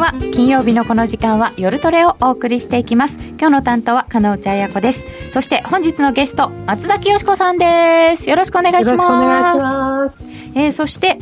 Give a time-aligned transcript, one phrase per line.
[0.00, 11.18] は金曜日のこの時間は夜トレをお送りしていきます今日の担当は金内彩子ですそして本日のゲスト松崎美子さんですよろしくお願いしますよろしくお願いしますえー、そして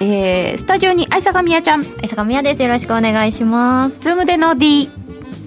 [0.00, 4.90] えー、スタジオに愛坂みやちゃん愛坂みやですよろしくお願いしますズームでの D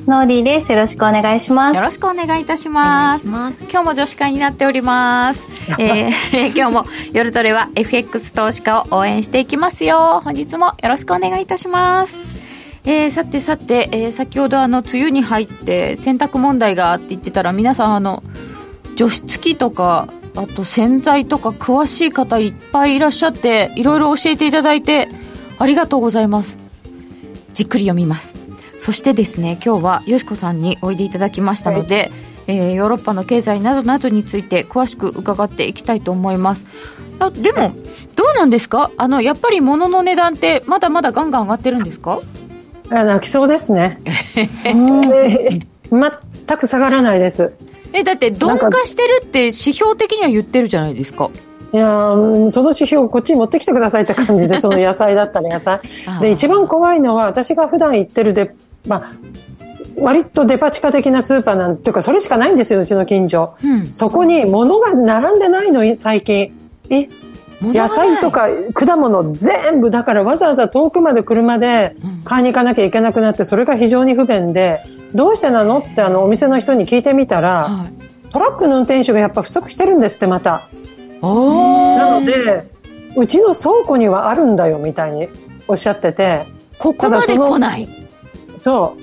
[0.08, 0.72] ノーディーです。
[0.72, 1.76] よろしくお願いします。
[1.76, 3.26] よろしくお願いいたします。
[3.26, 5.44] ます今日も女子会になっております。
[5.80, 10.22] えー、 今日も夜トレは FX 投資家を応援していきますよ。
[10.24, 12.35] 本日もよろしくお願いいたします。
[12.86, 18.24] えー、さてさて、えー、先ほどあの梅雨に入って洗濯問題があって言ってたら皆さんあの
[18.96, 25.08] 除湿機とかあと洗剤とか詳しい方いっぱいいらっしゃっていろいろ教えていただいて
[25.58, 26.58] ありがとうございます。
[27.54, 28.36] じっくり読みます。
[28.78, 32.12] そしてですね今日はよしこさんにおいでいただきましたので、
[32.48, 36.68] はい、えー、ヨーロッパの経済などなどについて詳しく伺っていきたいと思います。
[37.18, 37.74] あでも
[38.16, 38.92] どうなんですか？
[38.98, 42.20] あのやっぱり物の値段ってまだまだガンガン上がってるんですか？
[42.90, 44.00] 泣きそうですね。
[45.92, 47.54] 全く下がらないです。
[47.94, 51.30] えだって鈍化してるって指標的には言ってるじゃないですか。
[51.74, 51.86] いや
[52.52, 55.80] その指標こっちに持ってきてくださいって感じでその野菜だったら野菜。
[56.22, 58.54] で一番怖いのは私が普段行ってるで
[58.88, 59.12] まあ、
[59.98, 66.54] 割とデパ地下的なスーパーなんていうかそれしかないんですようちの近所、うん、そこに物が並んでないの最近。
[66.90, 67.10] え
[67.62, 74.82] 野菜とか果物全部だからわざわざ遠くまで車で買いに行かなきゃいけなくなってそれが非常に不便で
[75.14, 80.68] どうしてなのってあのお店の人に聞いてみたら、はい、トラックの運転手がやっぱ不足してるんですってまた。
[81.22, 82.70] なので
[83.16, 85.28] うちの倉庫にはあるんだよみたいに
[85.68, 86.46] おっしゃってて
[86.78, 87.88] ここまで来ない。
[88.60, 88.96] そ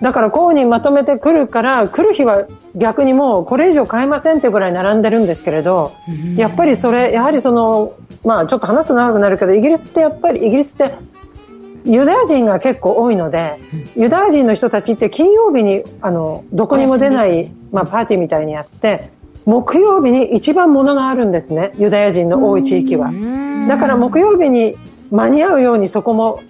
[0.00, 0.04] う。
[0.04, 2.46] だからこうにまとめてくるから来る日は
[2.76, 5.92] 逆にもうこれ以上買えませんってぐらい並んでるんですけれど、
[6.36, 10.94] やっぱりそれやはりそのまあちょっと話すと長くなるけどイギリスってやっぱりイギリスって
[11.86, 13.58] ユダヤ人が結構多いので、
[13.96, 19.10] ユダヤ人の人たちって金曜日にあのどこにも出ない、まあ、パーティーみたいにやって
[19.46, 23.10] 木曜日に一番物があるんですねユダヤ人の多い地域は。
[23.68, 24.74] だから木曜日に
[25.10, 26.42] 間に合うようにそこも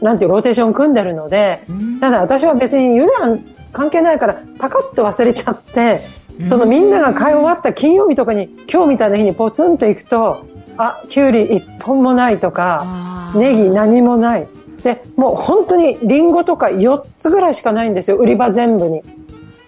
[0.00, 1.60] なんていうローテーション組んでるので、
[2.00, 6.00] ただ私は別に油断関係ないからパカッと忘れちゃって、
[6.48, 10.46] そのみんなが買い終わった金曜日とかに今日みたいな日にポツンと行くと、
[10.78, 14.48] あ、きゅうり一本もないとか、ネギ何もない。
[14.82, 19.02] で、もう本当にリンゴとか4つぐらいしかないんですよ、売り場全部に。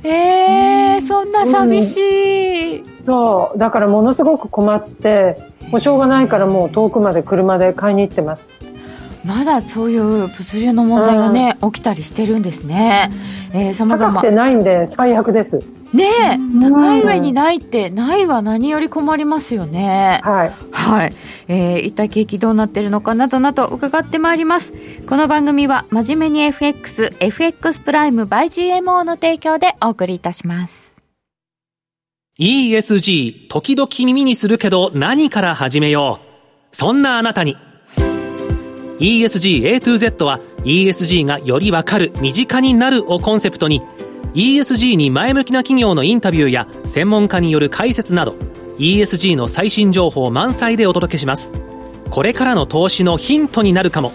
[0.05, 3.59] えー、そんな寂しい、うん、そう。
[3.59, 5.37] だからものすごく困って
[5.71, 8.59] もうしょうがないからもう遠くまで車で買いに行ってます
[9.25, 13.11] まだそういう物流の問題がね、起きたりしてるんですね。
[13.53, 14.13] えー、様々。
[14.13, 15.59] 高くてないんで最悪です。
[15.93, 20.21] ねえ、高い上にないって、ないは何より困りますよね。
[20.25, 20.53] はい。
[20.73, 21.13] はい。
[21.49, 24.73] えー、一体景気どうなってるのかなどなど伺ってまいります。
[25.07, 30.97] この番組は、真面目に FX、FX プライム by GMO の提供でお送りいたします。
[32.41, 36.21] ESG、時々耳にするけど何から始めよ
[36.73, 36.75] う。
[36.75, 37.57] そんなあなたに。
[39.03, 43.83] ESG A to Z は ESG がよりわかる、身近になるをコンセプトに
[44.35, 48.37] ESG に前向きな企業のインタビューや専門家による解説など
[48.79, 51.53] ESG の最新情報満載でお届けします。
[52.11, 54.13] これからの投資のヒントになるかも。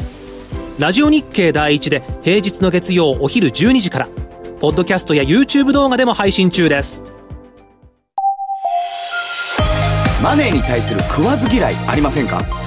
[0.79, 4.07] ラジオ日経第一で平日の月曜お昼12時から、
[4.61, 7.03] ポッドキャストや YouTube 動画でも配信中です。
[10.23, 12.66] マネーに対する食わず嫌いありませんか？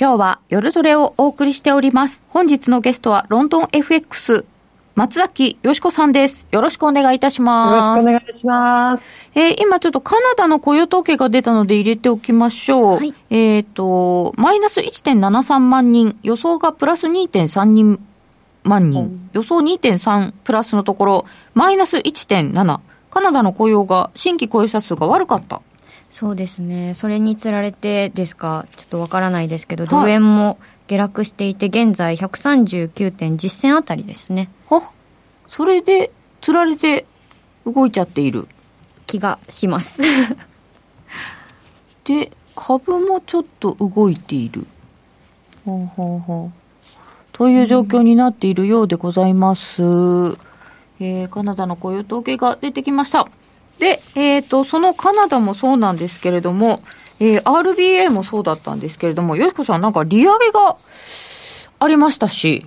[0.00, 2.22] 今日は夜トレをお送りしております。
[2.30, 4.46] 本日のゲストはロンドン FX
[4.94, 6.46] 松崎よしこさんです。
[6.50, 8.00] よろしくお願いいたします。
[8.00, 9.28] よろしくお願いします。
[9.34, 12.96] えー、今ちょっとカナダの雇用統計が出たので入れておきましょう。
[12.96, 18.02] はい、えっ、ー、と、マイナス1.73万人、予想がプラス2.3人
[18.62, 22.80] 万人、うん、予想2.3プラスのところ、マイナス1.7。
[23.10, 25.60] カナダの雇用が、新規雇用者数が悪かった。
[26.10, 30.58] そうですね、それにつられてですか、ちょっとわからないですけど、ドル円も
[30.88, 34.50] 下落していて、現在139点実銭あたりですね。
[34.68, 34.82] は？
[35.48, 36.10] それで
[36.40, 37.06] つられて
[37.64, 38.48] 動いちゃっている
[39.06, 40.02] 気がします
[42.04, 44.66] で、株もちょっと動いている。
[45.64, 46.58] ほうほうほう。
[47.32, 49.82] という状況になっているようでございます。
[49.82, 53.28] えー、カナダの雇用統計が出てきました。
[53.80, 56.80] で、えっ、ー、と、そのカナダもそうなんですけれども、
[57.18, 60.76] えー、RBA もそうだったんですけれども、よしこさん、なんか利上げが
[61.78, 62.66] ありましたし、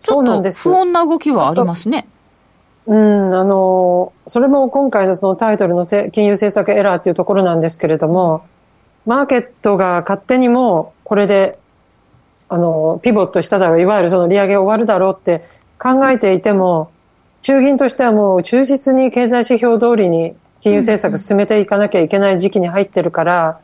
[0.00, 2.06] ちょっと不穏な動きはありますね。
[2.86, 8.44] うん、あの、それも今回のそのタイトルの金融政策エラーっていうところなんですけれども、
[9.06, 11.58] マーケットが勝手にもこれで、
[12.48, 15.48] あの、ピボットしただろう、いわゆるその利上げ終わるだろうって
[15.78, 16.90] 考えていても、
[17.44, 23.60] 中銀としてはもう忠実に経済指標通りに金融政策進めていかなきゃいけない時期に入ってるから、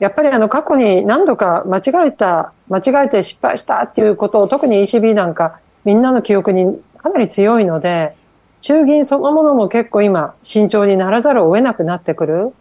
[0.00, 8.16] やっぱりあの過去に何度か間違えた、間違えて失敗したっていうことを特に ECB なんかみんなの記憶にかなり強いので、
[8.60, 12.52] 中銀そのものも結構今慎重にならざるを得なくなってくる。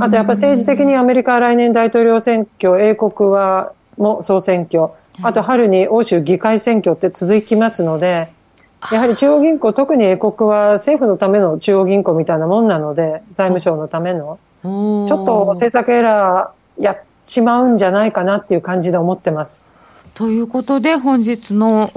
[0.00, 4.88] あとやっぱ政治的にアメリカは来年大統領選挙、英国はも総選挙、
[5.22, 8.28] あと春に欧州議会選挙って続きますので、
[8.90, 19.68] やはり中央銀行、特に英国は政府のための中央銀行みたいなもんなので、財務省のための、ちょっと政策エラーやっちまうんじゃないかなっていう感じで思ってます。
[20.14, 21.90] ということで、本日の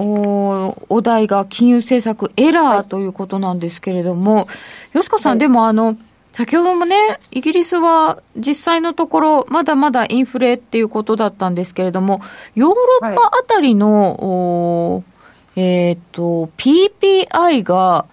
[0.88, 4.46] お題が金融政策エラーということなんですけれども、
[4.92, 5.96] よしこさん、はい、でもあの、
[6.32, 6.96] 先ほどもね、
[7.30, 12.20] イギリスは実際のところ、まだまだインフレっていうことだったんですけれども、
[12.54, 15.15] ヨーロッパあたりの、はい
[15.56, 18.04] えっ、ー、と、PPI が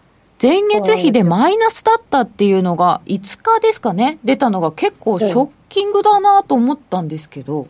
[0.41, 7.67] 前月比でマイナスだったっていうのが5日ですかね、出たのが結構ショッキングだなと思ったんですけど。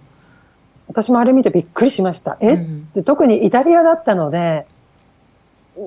[0.87, 2.37] 私もあれ見てびっくりしました。
[2.39, 2.53] え、
[2.95, 4.67] うん、特にイタリアだったので、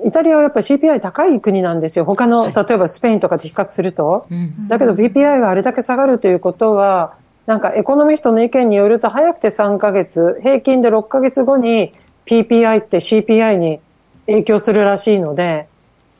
[0.05, 2.03] イタリアはやっぱり CPI 高い国なんですよ。
[2.03, 4.27] 他の、例えばスペインとかと比較すると。
[4.67, 11.93] だけど PPI があれだけ下がるということは、なんかエコノミストの意見によると早くて3ヶ月、平均で6ヶ月後に
[12.27, 13.79] PPI って CPI に
[14.27, 15.67] 影響するらしいので、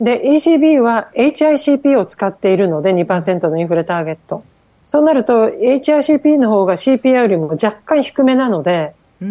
[0.00, 4.44] で、ECB は HICP を使っているので2%のインフレターゲット。
[4.86, 9.24] そうなると HICP の方が CPI よりも若干低めなので、あ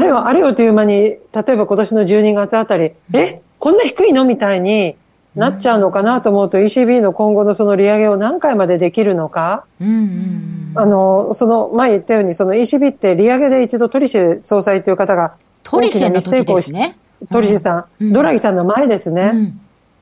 [0.00, 1.20] れはあれよという間に、例え
[1.56, 3.40] ば今年の12月あたり、え？
[3.58, 4.24] こんな低いの？
[4.24, 4.96] みたいに
[5.34, 9.84] なっちゃうのかなと思うと ECB の今後のその利上げを何回までできるのか、あ
[10.86, 15.36] の、その前言ったようにその ECB って利上げで一度トリシェ総裁という方が
[15.70, 16.96] トリシェの時ですね。
[17.30, 19.32] トリシェさん、うん、ドラギさんの前ですね。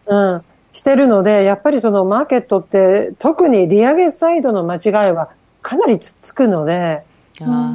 [0.06, 5.30] うん、うん、してるので、やっぱりそのマーケットって、特に利上げサイドの間違いは
[5.62, 7.02] かなりつつくので、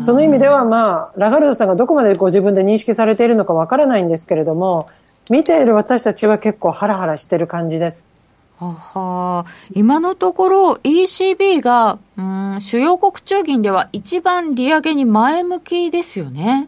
[0.05, 4.87] その意味ではまあ、ラガルドさんがどこまでご自分で認識されているのかわからないんですけれども、
[5.29, 8.09] 見ている私たちは結構ハラハラしてる感じです。
[8.57, 16.67] はは今のところ ECB が、うん、主要国中銀では一番利上げに前向きですよね。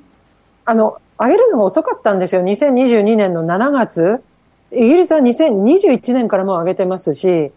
[0.64, 2.42] あの、上げるのが遅かったんですよ。
[2.42, 4.22] 2022年の7月。
[4.74, 7.52] イギリスは2021年からもう上げてますし、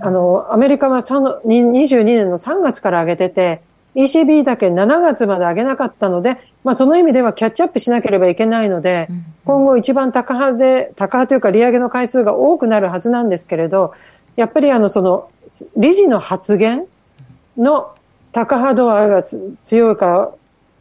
[0.00, 3.60] あの、アメリカは22年の3月から上げてて、
[3.96, 9.08] ECB だけ7月まで上げなかったので、まあその意味ではキャッチアップしなければいけないので、
[9.44, 13.92] 今後一番高派で、高派というか利上げの回数が多くなるはずなんですけれど、
[14.36, 15.30] やっぱりあのその
[15.76, 16.86] 理事の発言
[17.56, 17.94] の
[18.32, 20.32] 高派度合いが強いか、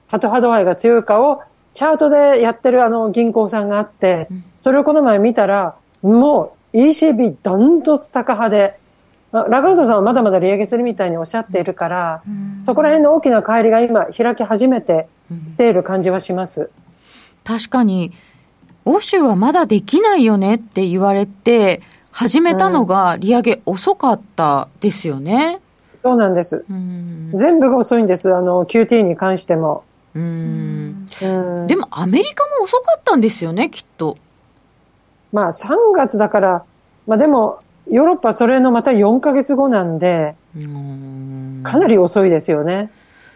[0.07, 1.41] ハト派度合いが強いかを
[1.73, 4.27] チャートでやってるあの銀行さんがあって、
[4.59, 8.79] それをこの前見たら、もう ECB どんどん高派で、
[9.31, 12.23] ラガードさんはまだまだ利上げするみたいにおっしゃっているから、
[12.63, 15.07] そこら辺の大きな帰りが今開き始めて
[15.47, 16.69] きている感じはします。
[17.43, 18.11] 確かに、
[18.85, 25.59] 欧州はまだできないよねって言われて、始めたのが利上げ遅かったですよね。
[25.93, 26.63] うん、そうなんです。
[27.33, 28.35] 全部が遅いんです。
[28.35, 29.83] あの、QT に関しても。
[30.15, 31.07] うん
[31.67, 34.17] でもアメリカも遅かったんですよね、きっと。
[35.31, 36.63] まあ3月だから、
[37.07, 40.35] まあでもヨーロッパそれのまた4か月後なんで、
[41.63, 42.91] かなり遅いですよね。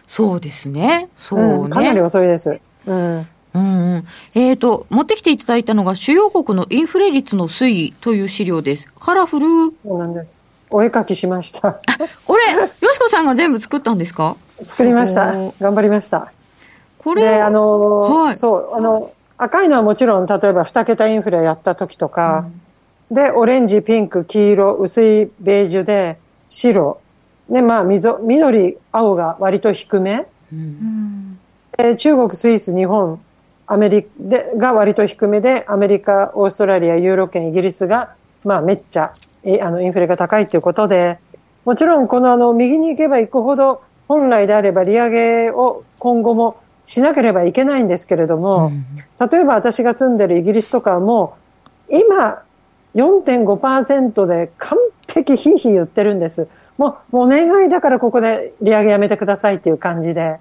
[0.06, 1.08] そうですね。
[1.16, 2.58] そうね、うん、かなり遅いです。
[2.86, 3.28] うん。
[3.54, 8.86] うん、えっ、ー、と、持ってきていただいたのが、主要国のインフレ率の推移という資料です。
[9.00, 9.46] カラフル。
[9.84, 10.44] そうなんです。
[10.70, 11.80] お絵描きしました。
[12.26, 14.36] これ、よしこさんが全部作ったんですか？
[14.62, 15.32] 作りました。
[15.60, 16.32] 頑張りました。
[16.98, 22.46] これで、あの、はい、そう、あの、赤いのはもちろん、例えば2桁インフレやった時とか、
[23.10, 27.00] うん、で、オレンジ、ピンク、黄色、薄いベージュで、白。
[27.48, 30.26] で、まあ、緑、青が割と低め。
[30.52, 31.38] うん、
[31.76, 33.20] で中国、スイス、日本、
[33.66, 38.14] アメリカでが割と低めで、アメリカ、オーストラリア、ユーロ圏、イギリスが、
[38.44, 39.12] まあ、めっちゃ、
[39.44, 41.18] えあの、インフレが高いということで、
[41.64, 46.56] もちろん、このあの、右に行けば行くほど、本来であれば利上げを今後も
[46.88, 48.72] しなければいけないんですけれども、
[49.20, 51.36] 例えば私が住んでるイギリスとかはも
[51.90, 52.42] う、今、
[52.94, 56.48] 4.5%で完璧ひいひい言ってるんです。
[56.78, 60.38] もう、もうお願いだからここで利上げやめてくださいっていう感じで。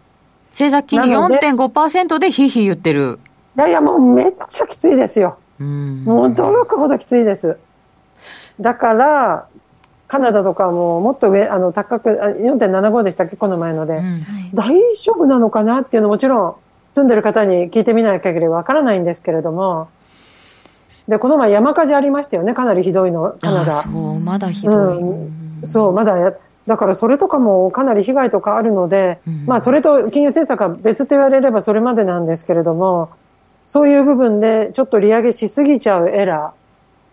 [0.52, 3.20] 政策金利4.5%でひいひい言ってる。
[3.58, 5.38] いやいや、もうめっちゃきついですよ。
[5.60, 7.58] もう驚くほどきついです。
[8.62, 9.48] だから、
[10.08, 13.36] カナダとかももっと上、あの、高く、あ4.75でしたっけ？
[13.36, 14.02] この前ので、
[14.54, 16.56] 大丈夫なのかなっていうのももちろん
[16.90, 19.90] 住んでる方に聞いてみない限りわからないんですけれども、
[21.08, 22.54] で、この前山火事ありましたよね？
[22.54, 23.82] かなりひどいの、カナダ。
[23.82, 24.98] そう、まだひどい。
[25.00, 26.34] うん、そう、まだや、
[26.68, 33.10] だからそれとかもかなり被害とかあるので、まあそれと金融政策は別と言われればそれまでなんですけれども、
[33.66, 36.54] そういう部分でちょっと利上げしすぎちゃうエラ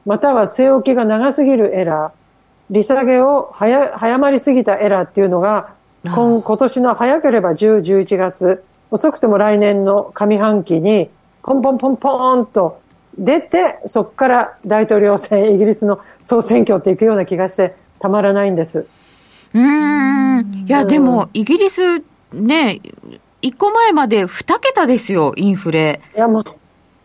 [0.06, 2.23] ー、または据え置きが長すぎるエラー、
[2.70, 11.08] 利下げを早早まりすぎたエラーっていうのが、今今年の早ければ10、11月、遅くても来年の上半期に、
[11.42, 12.80] ポンポンポンポーンと
[13.18, 18.86] 出て、そこから大統領選、イギリスの総選挙っていくような気がして、たまらないんです。
[19.54, 20.64] うん。
[20.66, 22.02] いや、でも、イギリス、
[22.32, 22.80] ね、
[23.40, 26.00] 一個前まで2桁ですよ、インフレ。
[26.14, 26.44] いや、もう、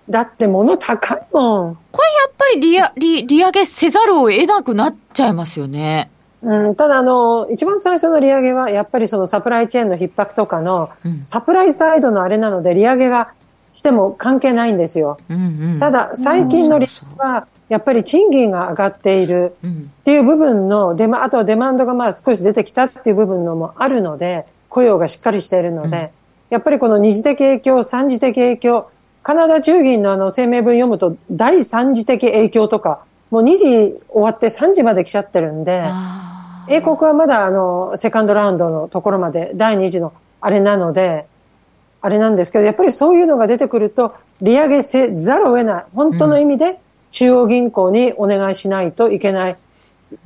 [0.10, 1.78] だって物高いもん。
[1.92, 6.10] これやっぱり利利利上げせざるを得なくなっちゃいますよね。
[6.42, 10.90] うん、ただあの、一番最初の利上げは、やっぱりそのサプライチェーンの逼迫とかの、
[11.22, 13.34] サプライサイドのあれなので、利上げが
[13.74, 15.18] しても関係ないんですよ。
[15.30, 19.70] うんうん、ただ、最近の利上げは、やっぱり賃金が上がっているっ
[20.04, 26.10] ていう部分の、デマ、あとはデマンドがまあ少し出てきたっていう部分のもあるので、雇用がしっかりしているので、うん、
[26.52, 28.90] やっぱりこの二次的影響、三次的影響、
[29.24, 33.66] カナダ中銀のあの声明文読むと、第三次的影響とか、もう2時
[34.10, 35.84] 終わって3時まで来ちゃってるんで、
[36.70, 41.26] 英国はまだあの、セカンドラウンドのところまで、第2次のあれなので、
[42.02, 45.86] あれなんですけど、やっぱりそういうのが出てくると、利上げせざるを得ない。
[45.94, 46.80] 本当の意味で、
[47.12, 49.58] 中央銀行にお願いしないといけない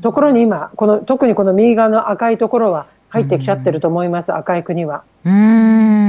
[0.02, 5.04] ところに今、この、特にこの右側の赤いところは入ってきちゃってると思います、赤い国は。
[5.26, 6.03] うん。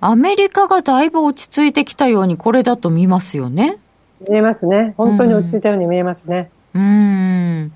[0.00, 3.78] アメリカがだいぶ落ち着いてきたように、これだと見ますよね。
[4.28, 4.94] 見えますね。
[4.96, 6.50] 本当に落ち着いたように見えますね。
[6.74, 7.72] うん。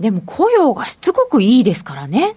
[0.00, 2.34] でも雇用がしつこくいいですからね。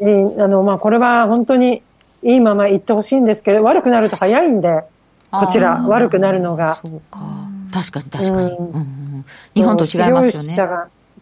[0.00, 0.08] いい
[0.40, 1.82] あの、まあ、これは本当に
[2.22, 4.84] いいまま言ってほしいんですけど、悪くなると早いんで、
[5.30, 6.78] こちら、悪くなるのが。
[6.82, 7.20] そうか。
[7.72, 8.52] 確かに確かに。
[8.52, 10.56] うんうん、日本と違いますよね。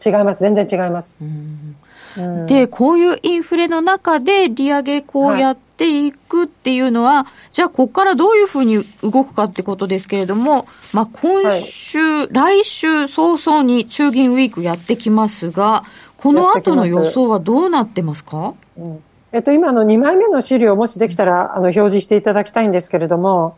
[0.05, 0.41] 違います。
[0.41, 1.19] 全然違います。
[1.21, 15.85] うん、で、こういうインフレの中で利上げこうやっていくっていうのは、はい、じゃあここからどういうふうに動くかってことですけれども、まあ今週、はい、来週早々に中銀ウィークやってきますが、
[16.17, 18.55] この後の予想はどうなってますか？
[18.79, 19.03] うん、
[19.33, 23.57] えっと、今の2枚目の資料もしできたら、あの、表示していただきたいんですけれども、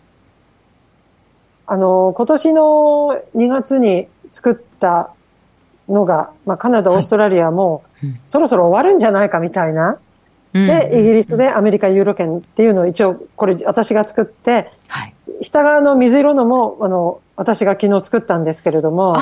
[1.66, 5.10] あの、今年の2月に作った
[5.88, 7.84] のが、まあ、カナダ、オーストラリアも、
[8.24, 9.98] そろそろ終わるんじゃないかみたいな。
[10.66, 19.16] で、イギリスでアメリカユーロ圏っていうのを一応、これ私が作って、はい、下側の水色のも、あの、私が昨日作ったんですけれども、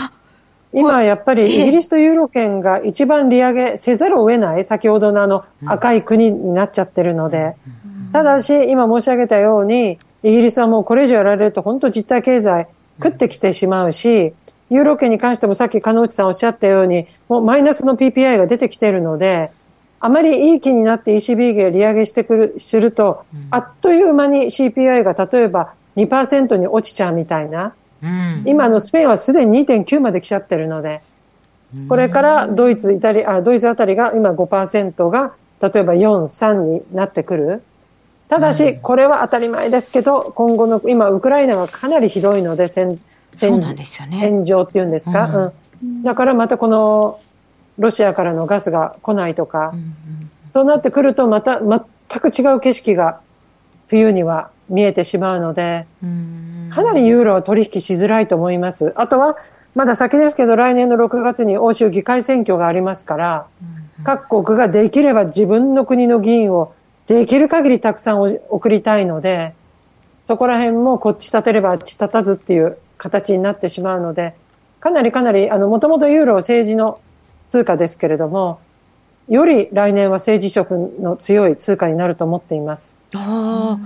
[0.73, 7.57] 今やっぱりイギリスとユーロ圏が一番利上げせざるを得ない、先ほどのあの赤い国になっちゃってるので、
[8.13, 12.67] ただし、今申し上げたように、イギリスはもうこれ以上やられると本当実体経済
[13.03, 14.33] 食ってきてしまうし、
[14.71, 19.51] ユーロ圏に関してもさっき金内さんおっしゃったように、もうマイナスの PPI が出てきているので、
[20.05, 27.73] あまりいい気になって ECB が利上げしてくる、すると、あっという間に CPI が例えば2%に落ちちゃうみたいな。
[28.45, 31.01] 今のスペインはすでに2.9まで来ちゃってるので、
[31.89, 35.33] これからドイツ、イタリア、ドイツあたりが今5%が、
[35.63, 37.63] 例えば4、3になってくる。
[38.29, 43.01] ただし、これは当たり前ですけど、今後の、今、ウクライナはかなりひどいので、戦、
[43.33, 46.03] 戦、ね、戦場っていうんですか、うん、うん。
[46.03, 47.19] だからまたこの、
[47.79, 51.81] ロシアからのガスが来ないとか、うんうん、そうなってくると、また全
[52.21, 53.21] く違う景色が
[53.89, 55.87] 冬には見えてしまうので、
[56.71, 58.93] かなりユーロは取引しづらいと思います。
[58.97, 59.37] あとは、
[59.75, 63.47] まだ先ですけど、来年の6月に欧州議会選挙がありますから、
[64.05, 66.75] 各国ができれば自分の国の議員を
[67.07, 69.55] できる限りたくさん送りたいので、
[70.27, 74.35] そこら辺もこっち立てればあっち立たずっていう形になってしまうので、
[74.81, 77.01] かなりかなり、あの、もともとユーロは政治の
[77.47, 78.61] 通貨ですけれども、
[79.29, 82.99] より来年は政治色の強い通貨になると思っています。
[83.15, 83.79] あ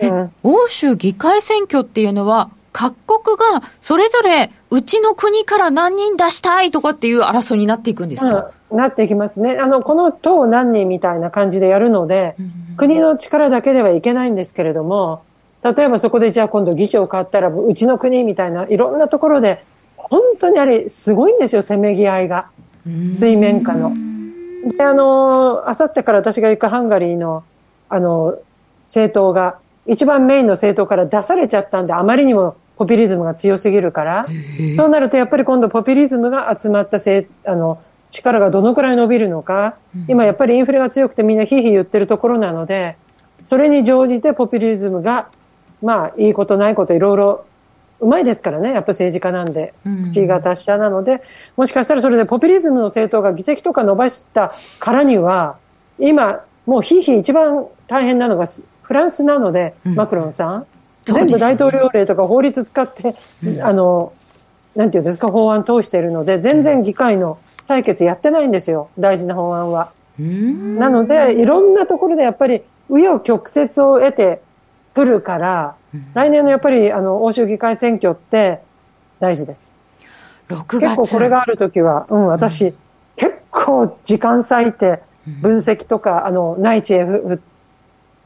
[0.00, 9.58] あ、うん、欧州議会選挙っていうのは、各国がそれぞれうちの国から何人出したいとかっていう争いになっていくんですか、うん、なっていきますね。
[9.58, 15.22] あの、この党何人みたいな感じでやるので、うん、国の力だけではいけないんですけれども、
[15.62, 19.62] 例えばそこでじゃあ今度議長変わったらうちの国みたいないろんなところで
[19.96, 22.46] 本当にあれすごいんですよ、せめぎ合いが。
[22.86, 23.92] 水面下の。
[24.76, 27.44] で、あの、あさってから私が行くハンガリーの、
[27.88, 28.38] あの、
[28.84, 34.26] 政党が、一番メインの政党から出されちゃったんで、あまりにもポピュリズムが強すぎるから、
[34.76, 37.78] そうなるとやっぱり今度ポピュリズムが集まったせあの、
[38.10, 39.76] 力がどのくらい伸びるのか、
[40.08, 42.96] 今やっぱりインフレが強くてみんなひいひい言ってるところなので、
[43.46, 45.28] それに乗じてポピュリズムが、
[45.82, 47.44] まあ、いいことないこといろいろ
[48.00, 51.22] うまいですからね、やっぱ政治家なんで、口が達者なので、
[51.56, 55.56] もしかしたらそれでポピュリズムの政党が議席とか伸ばしたからには、
[55.98, 58.46] 今、もうひいひい一番大変なのが
[58.82, 60.66] フランスなので、うん、マクロンさん、
[61.02, 63.14] 全部大統領令とか法律使って、
[63.44, 64.12] うん、あの、
[64.74, 69.90] なんていうんですか、法案通しているので、全然議会の採決やってないんですよ、大事な法案は。
[70.18, 74.42] なので、いろんなところでやっぱり、紆余曲折を得て
[74.94, 75.74] くるから、
[76.14, 78.60] 来年のやっぱりあの欧州議会選挙って
[79.18, 79.78] 大事です。
[80.48, 82.74] 6月結構これがあるときは、うん、私、うん、
[83.16, 87.06] 結構時間割いて分析とか、あの内地へ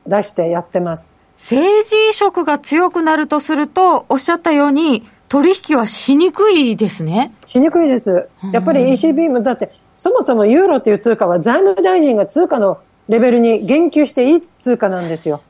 [0.07, 1.13] 出してやってます。
[1.39, 7.35] 政治色が強くなるとすると、おっしゃったように、取引はしにくいですね。
[7.45, 8.29] しにくいです。
[8.53, 12.79] やっぱり ECB も、だって、そもそもユーロという通貨は財務大臣が通貨の
[13.09, 15.43] レベルに言及していい通貨なんですよ。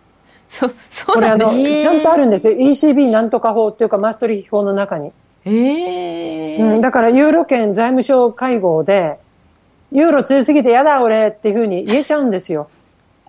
[0.48, 1.82] そ、そうなんですね。
[1.82, 2.54] ちゃんとあるんですよ。
[2.54, 5.12] ECB なんとか法っていうか、マストリヒ法の中に。
[5.44, 6.80] ええー、うん。
[6.80, 9.18] だから、ユーロ圏財務省会合で、
[9.92, 12.68] ユーロ強すぎて嫌だ俺っていうふうに言えちゃうんですよ。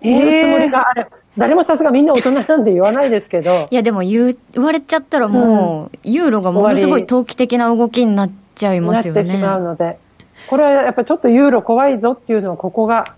[0.02, 1.06] 言うつもりがある。
[1.36, 3.68] 誰もさすがみんな大人なんで言わないですけど。
[3.70, 9.22] いや、でも言う、言われちゃったらもう、うん、ユーロがものすごい投機的な動きになっちゃいますよね。
[9.22, 9.98] なってしまうので。
[10.48, 13.14] これはやっぱちょっとユーロ怖いぞっていうのはここが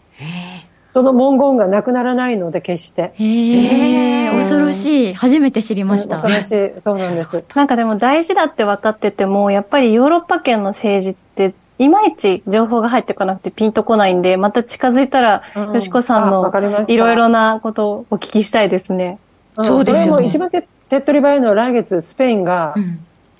[0.98, 3.12] その文言がなくならないので、決して。
[3.14, 5.14] へえ、恐ろしい。
[5.14, 6.16] 初めて知りました。
[6.16, 6.80] 恐ろしい。
[6.80, 7.44] そうなんです。
[7.54, 16.52] なんかでも大事だって分かってても、やっぱりヨーロッパ圏の政治って、いまいち情報が入ってこなくてピンとこないんで、また近づいたら、よしこさんの
[16.88, 19.20] いろいろなことをお聞きしたいですね。
[19.62, 22.74] そうですよ、ね、一番手っ取り早いのは来月スペインが、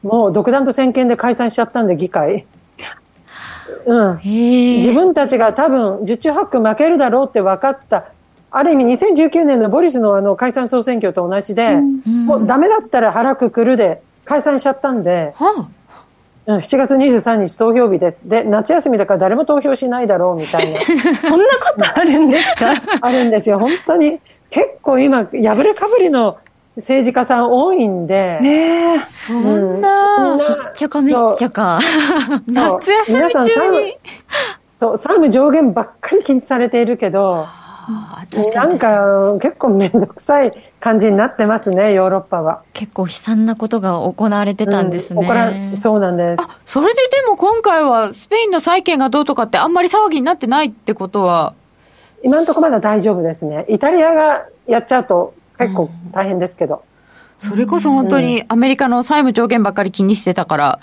[0.05, 2.47] もう独断と専権で解散しちゃったんで、議会。
[3.87, 8.13] うん、自分たちが多分十中八九負けるだろうって分かった
[8.51, 15.69] ある意味2019年のボリスのあの解散総選挙と同じで、うん、もうダメだったら腹くくるで解散しちゃったんで、は
[16.47, 18.29] あ、7月23日投票日です。
[18.29, 20.81] で、夏休みだから誰も投票しないだろうみたいな。
[21.21, 22.73] そんなことあるんですか？
[23.03, 23.59] あるんですよ。
[23.59, 24.19] 本当に。
[24.51, 26.39] 結構今、破れかぶりの
[26.79, 28.39] 政治家さん多いんで。
[28.41, 29.05] ねえ。
[29.09, 31.79] そんな、ひっちゃかめっちゃか。
[32.47, 33.99] 夏休み中に。
[34.81, 37.47] そう、債務上限ばっかり禁止されているけど、
[38.55, 42.63] なんか結構めんどくさい感じになってますね、ヨーロッパは。
[42.75, 45.71] 結構悲惨なことが行われてたんですね。
[45.71, 46.43] うん、そうなんです。
[46.43, 51.55] あ、それででも今回はスペインの債券がどうとかってあんまり騒ぎになってないってことは
[52.23, 53.65] 今のところまだ大丈夫ですね。
[53.69, 56.85] イタリアがやっちゃうと結構大変ですけど。
[57.39, 60.81] それこそ本当にアメリカの債務上限ばっかり気にしてたから、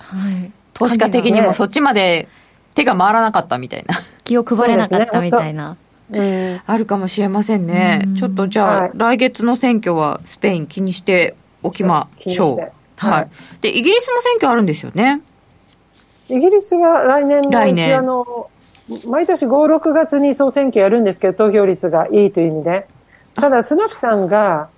[0.74, 2.30] 投資家的にもそっちまで
[2.76, 3.96] 手が回らなかったみたいな。
[4.24, 5.78] 気を配れなかったみたいな。
[6.10, 8.06] ね、あるかもしれませんね。
[8.18, 12.72] ちょっとじゃあ、はい、来月の選挙はスペイン気にしておきましょう。
[12.98, 13.28] はい、
[13.62, 15.22] で、イギリスも選挙あるんですよね。
[16.30, 18.50] イギリスが来年の来年あの、
[19.08, 22.88] 毎年5、6月に総選挙やるんですけど、投票率がいいという意味で。
[23.36, 24.70] ただ、スナクさんが、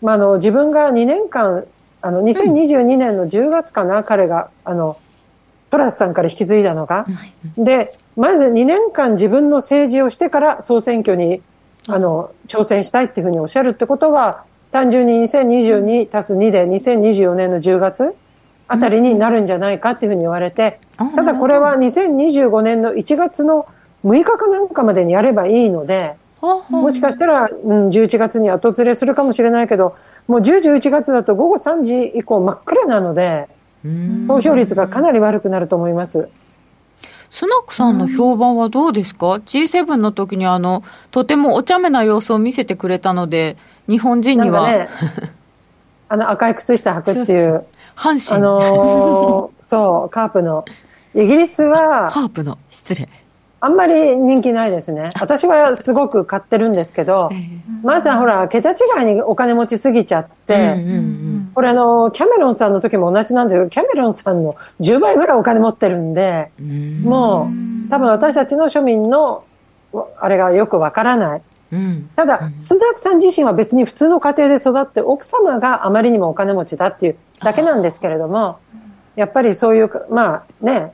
[0.00, 1.64] まあ、あの自分が2年間、
[2.00, 4.98] あの2022年の10月かな、うん、彼があの
[5.70, 7.06] トラスさんから引き継いだのが、
[7.56, 11.40] でまず2年間自分の政治をしてから総選挙に
[11.88, 18.14] あの挑戦したいっていうふうにおっしゃるってことは単純に2022足す2で2024年の10月
[18.68, 23.66] あたりになるんじゃないかっていうふうに言われて、ただこれは2025年の1月の
[24.04, 33.48] 6日かなんかまでにやればいいので、もしかしたら、うん、11月に後連れするかもしれないけど、もう10、11月だと午後3時以降真っ暗なので、
[34.26, 36.28] 投票率がかなり悪くなると思います。
[37.30, 43.56] スナックさんの評判はどうですか ?G7 の時にあの、とてもお茶目な様子を見せてくれたので、
[43.88, 44.66] 日本人には。
[44.68, 44.88] ね、
[46.08, 47.64] あの赤い靴下履くっていう。
[47.96, 48.42] 阪神。
[48.42, 50.64] あのー、そう、カープの。
[51.14, 52.10] イギリスは。
[52.10, 53.08] カープの、失礼。
[53.64, 55.12] あんまり人気ないですね。
[55.20, 57.30] 私はすごく買ってるんですけど、
[57.84, 60.74] まずはほら、桁違いにお金持ちすぎちゃって、
[61.54, 66.50] これあの、キャメロンさんの時も同じなんだけど、キャメロンさんの10倍ぐらいお金持ってるんで、
[67.04, 67.52] も
[67.86, 69.44] う、多分私たちの庶民の、
[70.18, 71.42] あれがよくわからない。
[71.70, 78.58] うん、ただ、スナクさん自身は別に普通の家庭で育って奥様があまりにもお金持ちだっていうだけなんですけれども
[79.16, 80.92] やっぱりそういうまあね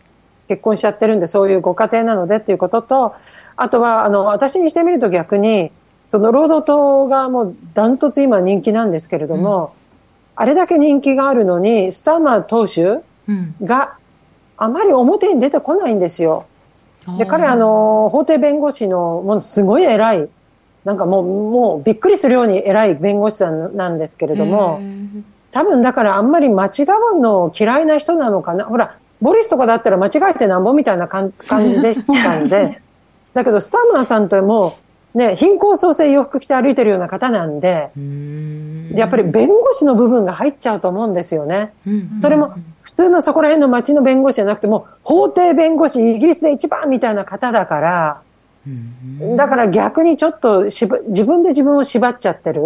[0.48, 3.14] 結婚しちゃってるんでそういうご家庭なのでっていうことと
[3.56, 5.70] あとはあの私にしてみると逆に
[6.10, 13.04] その労働党がもうダントツ今人気なんですけれども、うん、あれだけ人気があるのにスターマー党首
[13.64, 13.96] が
[14.56, 16.46] あまり表に出てこないんですよ。
[17.16, 20.28] で彼あの法廷弁護士のもうすごい偉い
[20.84, 24.80] なんかもうもうびっくりするように偉い弁護士さんなんですけれども
[25.50, 26.68] 多分だからあんまり間違
[27.14, 28.64] うの嫌いな人なのかな。
[28.64, 31.32] ほらボリスとかだったら間違えてなんぼみたいな感
[31.70, 32.80] じでしたんで。
[33.34, 34.74] だけどスターマーさんっても
[35.14, 37.90] うね貧困創生洋服着て歩いてるような方なんで
[38.94, 41.72] やっぱり弁護士の部分が入っちゃうと思うんですよね。
[42.20, 48.22] それも普通のそこら辺の町の弁護士じゃなくても法廷弁護士イギリスで一番みたいな方だから、
[49.36, 50.86] だから逆にちょっと自
[51.24, 52.62] 分で自分を縛っちゃってる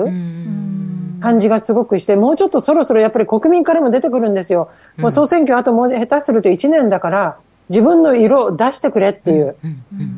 [1.20, 4.70] 感じがすごくして、もうちょっとそろそろやっぱり国民からも出てくるんですよ。
[4.98, 7.36] もう総選挙あともう下手すると1年だから、
[7.68, 9.56] 自分の色を出してくれっていう。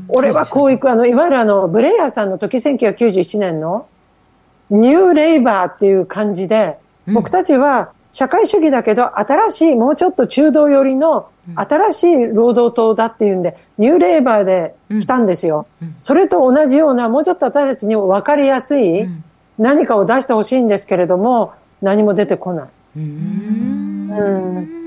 [0.08, 3.86] 俺はこういく、あの、いわゆるあの、ブレイヤーさんの時1991年の
[4.70, 15.66] ニューレイバーっていう感じで、僕たちは社会主義だけど、新しい、もうちょっと中道寄りの新しい労働党だっていうんで、ニューレーバーで来たんですよ。
[15.98, 19.08] それと同じような、もうちょっと私たちに分かりやすい
[19.58, 22.68] 何かを出してほしいんですけれども、何も出てこない。
[24.10, 24.84] うん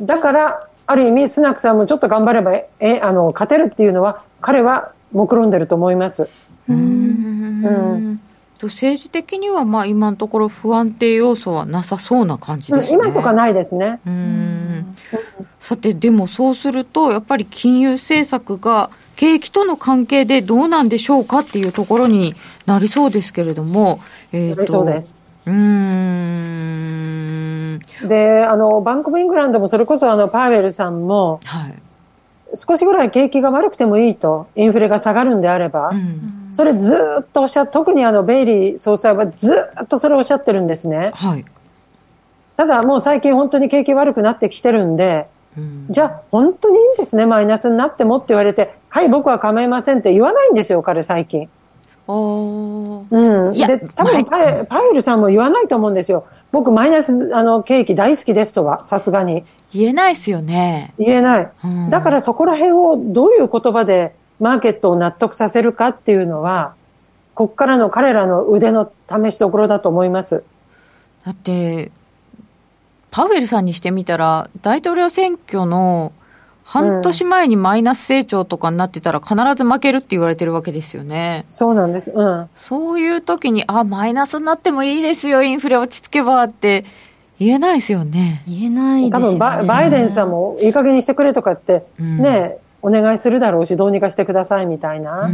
[0.00, 6.28] だから、ある意味、スナクさんもちょっと頑張れば、え、あの、勝てるっていうのは、彼は目論んでると思います。
[6.68, 8.20] うんうん
[8.68, 12.92] 政治的にはまあ今のところ不安定要素はなさそうな感じですね。
[12.92, 13.98] 今とかないですね。
[14.06, 14.94] うん
[15.58, 22.34] さて、でもそうすると、やっぱり金融政策が景気との関係でどうなんでしょうかっていうところに
[22.66, 24.00] なりそうですけれども、
[24.32, 25.24] えー、そうです。
[25.46, 25.54] うん。
[28.02, 31.74] で、あの、バンコブイングランドもそれこそあの、パウエルさんも、はい。
[32.54, 41.12] 少しぐらい景気が悪くてもいいと、インフレが下がるんであれば、うん、それずっとおっしゃ特にあのベイリー総裁はずっとそれをおっしゃってるんですね。
[41.14, 41.44] はい、
[42.56, 51.48] ただもう最近本当に景気悪くなってきてるんで、うん、じゃあ本当にいいんですね、マイナスになってもって言われて、はい、僕は構いませんって言わないんですよ、彼最近。
[52.06, 53.52] おうん。
[53.52, 56.26] で、多分パエ、パエルさんも言わないと思うんですよ。
[56.52, 59.44] 僕、マイナス、あの、景気大好きですとは、さすがに。
[59.72, 60.92] 言えないですよね。
[60.98, 61.50] 言えない。
[61.64, 66.76] うん、だからそこら辺をどういう言葉でマーケットを納得させるかっていうのは、
[67.34, 70.44] こっからの彼らの腕の試しどころだと思います。
[71.24, 71.90] だって、
[73.10, 76.12] パウエルさんにしてみたら、大統領選挙の
[76.64, 81.44] 半年前にマイナス成長とかになってたら必ず負けるって言われてるわけですよね。
[81.50, 82.10] そうなんです。
[82.10, 82.48] うん。
[82.54, 86.84] そういう時に、あ、マイナスになってもいいですよ、インフレ落ち着けばって
[87.38, 88.42] 言えないですよね。
[88.46, 89.38] 言えないですよね。
[89.38, 95.30] 多分バイデンさんもいい加減にしてくれとかって、ね、お願いするだろうし、どうにかしてくださいみたいな。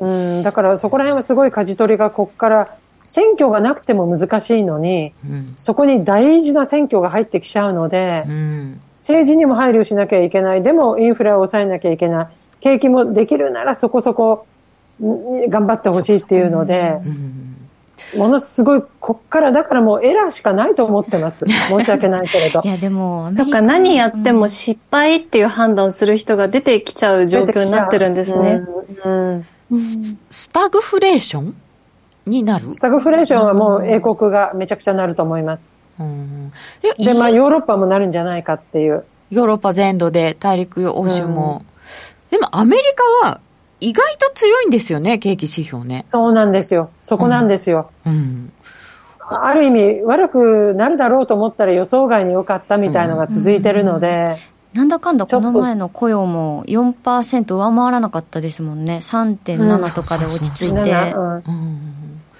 [0.00, 2.68] うん、だからそこら辺はすごい舵取りがここから
[3.04, 10.62] 選挙がなくても難しいのに、うん、そこに大事な選挙が入ってきちゃうので、うん、政治にも配慮しなきゃいけない。
[10.62, 12.26] でもインフレを抑えなきゃいけない。
[12.60, 14.46] 景気もできるならそこそこ
[15.00, 17.44] 頑張ってほしいっていうので、うん
[18.16, 21.44] ものすごい、こっからだからもうエラーしかないと思ってます。
[21.46, 22.62] 申し訳ないけれど。
[22.64, 28.60] いやでも、そっか、何やっても失敗っていう判断する人が出てきちゃう状況になってるんですね。
[29.04, 29.44] うん
[30.30, 31.54] スタグフレーション
[32.24, 32.72] になる？
[32.74, 35.76] スタグフレーションはもう英国がめちゃくちゃなると思います。
[35.98, 36.52] うん、
[36.98, 39.04] で、まあヨーロッパもなるんじゃないかっていう。
[39.30, 41.62] ヨーロッパ全土で大陸欧州も。
[42.30, 42.82] うん、でもアメリ
[43.22, 43.40] カは
[43.80, 46.04] 意外と強いんですよね、景気指標ね。
[46.08, 46.90] そうなんですよ。
[47.02, 47.90] そこなんですよ。
[48.06, 48.52] うん、うん。
[49.30, 54.38] ある意味悪くなるだろうと思ったら予想外に良かったみたいのが続いてるので、
[54.74, 58.98] なんだかんだこの前の雇用も4%上回らなかったですもんね。
[59.02, 61.34] 3.7とかで落ち着いて、うん。
[61.34, 61.87] うん、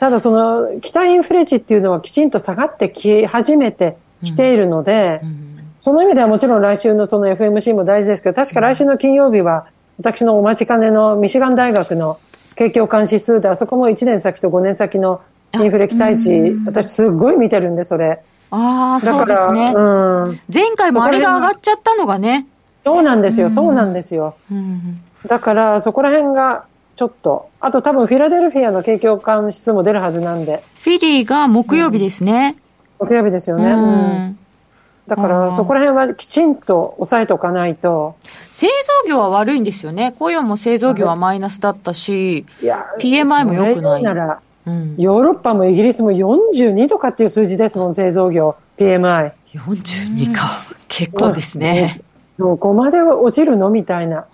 [0.01, 9.67] ただその期待インフレ値っていうのはきちんと下がってき始めてきているので、うん、その意味ではもちろん来週のその FMC も大事ですけど確か来週の金曜日は
[9.99, 12.21] 私のお待ちかねのミシガン大学の
[12.59, 15.23] 景況監視数で、あそこも1年先と5年先の
[15.55, 18.21] インフレ期待値、私すごい見てるんで、それ。
[18.51, 19.73] ああ、そうですね。
[19.77, 19.81] う
[20.33, 20.41] ん。
[20.53, 22.47] 前回もあれが上がっちゃったのがね。
[22.85, 24.35] そうなんですよ、そうなんですよ。
[25.27, 26.65] だから、そこら辺が、
[26.99, 27.49] ちょっと。
[27.61, 30.65] あと多分フィラデルフィアの景況感指数も出るはずなんで。
[30.81, 32.57] フィリーが木曜日ですね。
[32.99, 33.71] 木曜日ですよね。
[33.71, 34.39] うん。
[35.07, 38.17] だからそこら辺はきちんと抑えておかないと。
[38.51, 38.67] 製
[39.05, 40.13] 造業は悪いんですよね。
[40.19, 42.45] 雇用も製造業はマイナスだったし、
[42.99, 44.03] PMI も良くない。
[44.03, 49.31] なら、うん、ヨーロッパもイギリスも42とかっていう数字ですもん、製造業、PMI。
[49.55, 50.49] 42か。
[50.89, 52.01] 結構ですね。
[52.39, 53.71] どこまで落ちるの？
[53.71, 54.27] みたいな。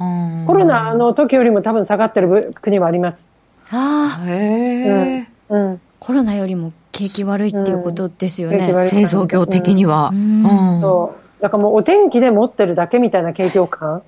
[0.46, 3.32] コロナの時よりも多分下がってる国はあります。
[3.70, 4.30] ああ。
[4.30, 5.80] へえ、うん。
[5.98, 8.70] コロナよりも景気悪いっていうことですよね。
[8.70, 10.10] うん、製造業的には。
[10.12, 11.42] うん、そう。
[11.42, 14.02] だからもうお天気で持ってるだけみたいな景況感。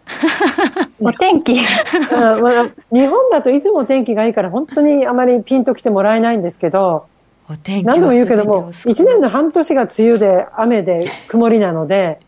[1.01, 7.07] お天気、うんまあ、日本だといつもお天気がいいから本当にあまりピンときてもらえないんですけど、
[7.49, 12.21] お天気何度も言うけども、1年の半年が梅雨で雨で曇りなので、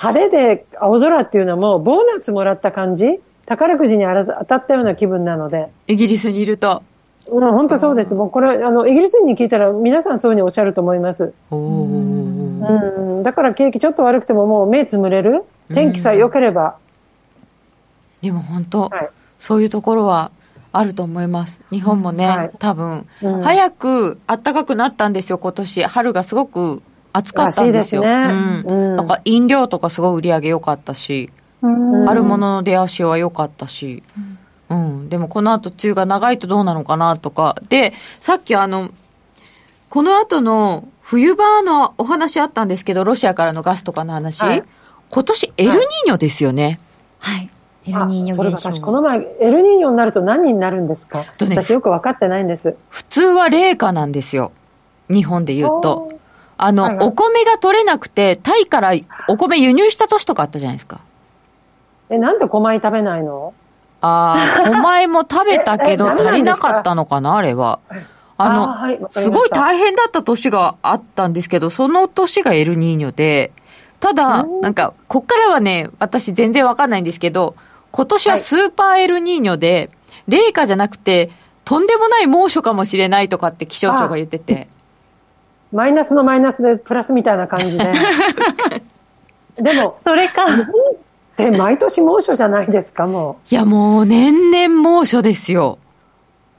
[0.00, 3.20] 晴れで青空っていうのもボーナスもらった感じ？
[3.44, 5.68] 宝くじに当たったような気分なので。
[5.88, 6.82] イギリスにいると。
[7.28, 8.14] うん、本当そうです。
[8.14, 11.34] もうこれ、あの、イギリス人に聞いたら皆さんそういうふうにおっしゃると思います。
[11.50, 16.76] うん、だから景気ちょっと悪くてももう目つむれる天気さえ良ければ。
[18.22, 20.30] でも本当、はい、そういうところは
[20.72, 21.60] あると思います。
[21.70, 25.82] 日本もね、はい、多分、うん、早く暖かくなったんですよ、今年。
[25.84, 28.02] 春がすごく暑かったんですよ。
[28.02, 28.96] すね、うん。
[28.96, 31.30] なんか飲料とかすごい売り上げ良かったし、
[31.62, 31.66] あ
[32.14, 34.02] るものの出足は良かったし。
[34.16, 34.38] うん
[34.70, 37.56] うん、でもこの後梅雨が長いとどうなのかなとか。
[37.68, 38.90] で、さっきあの、
[39.88, 44.40] この後の冬場のお話あったんですけど、ロシアからのガスとかの話。
[44.42, 44.62] はい、
[45.10, 46.78] 今年エルニーニョですよね。
[47.18, 47.50] はい。
[47.86, 48.80] エルニーニョ現象。
[48.80, 52.76] この前、エルニーニョになると何になるんですか、ね、私よく分かってないんです。
[52.90, 54.52] 普通は冷夏なんですよ。
[55.08, 56.19] 日本で言うと。
[56.62, 58.92] あの、はいはい、お米が取れなくて、タイから
[59.28, 61.00] お米輸入した年とかあったじゃないですか。
[62.10, 63.54] え、なんで米食べないの？
[64.02, 67.80] ああ、お前も食べたけど足りなかったのかな、あれは。
[68.36, 73.52] あの、はい、すごい大変だった年があったんですけど、その年がエルニーニョで、
[73.98, 77.54] ただ、なんか、こっからはね、私全然わかんないんですけど、
[77.90, 79.90] 今年はスーパーエルニーニョで、
[80.26, 81.30] 冷夏じゃなくて、
[81.64, 84.68] とんでもない猛暑かもしれないとかって気象庁が言ってて。
[85.72, 87.92] マイナスのマイナスでプラスみたいな感じで。
[89.60, 90.46] でも、それか。
[91.36, 93.54] で、毎年猛暑じゃないですか、もう。
[93.54, 95.78] いや、もう年々猛暑ですよ。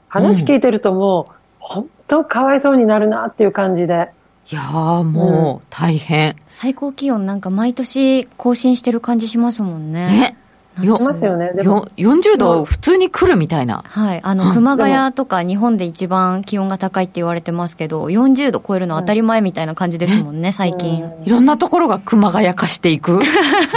[0.08, 4.10] 話聞いてるともう、うん、本当かわいそうになるなっていう感じで。
[4.50, 10.06] いやー、もう大変、うん、最高気温なんか毎年更新してる感じしますもんね。
[10.06, 10.36] ね。
[10.80, 11.50] よますよね。
[11.52, 13.84] でも40度普通に来るみたいな。
[13.86, 14.20] はい。
[14.22, 21.04] あの、熊谷とか日本で一番気温が高いって言われてますけど、40度超えるの当たり前みたいな感じですもんね、最近。
[21.24, 23.20] いろんなところが熊谷化していく。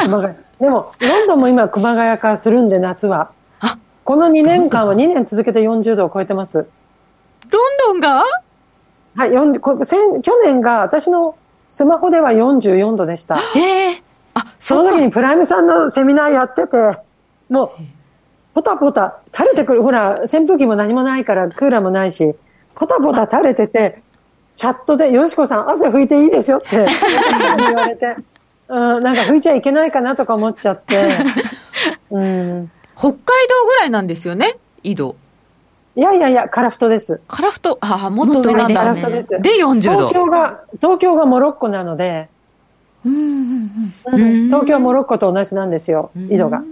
[0.03, 0.35] 熊谷。
[0.59, 3.31] でも、ロンドンも今、熊谷化するんで、夏は。
[4.05, 6.67] この2年間は2年続けて40度を超えてます。
[7.49, 8.23] ロンドンが？
[9.15, 11.35] はい、去年が私の
[11.69, 13.39] スマホでは44度でした。
[13.55, 14.01] ええー、あ、
[14.65, 16.97] その時にプライムさんのセミナーやってて、
[17.49, 17.69] もう、
[18.55, 19.83] ポタポタ垂れてくる。
[19.83, 22.35] ほら、扇風機も何もないから、クーラーもないし、
[22.73, 24.01] ポタポタ垂れてて、
[24.55, 26.83] チャットで、よしこさん、汗拭いていいですよって
[27.57, 28.15] 言われて。
[28.67, 31.09] うん、なんか拭いちゃいけないかなとか思っちゃって。
[32.09, 33.19] うん、北海道
[33.67, 35.15] ぐらいなんですよね、井戸。
[35.95, 37.21] いやいやいや、カラフトです。
[37.27, 38.81] カラフト、ああ、もっと上なんだ。
[38.81, 39.29] カラフトです。
[39.29, 40.07] で40度。
[40.07, 42.29] 東京が、東京がモロッコなので、
[43.05, 46.63] 東京はモロッコと同じなんですよ、井戸が。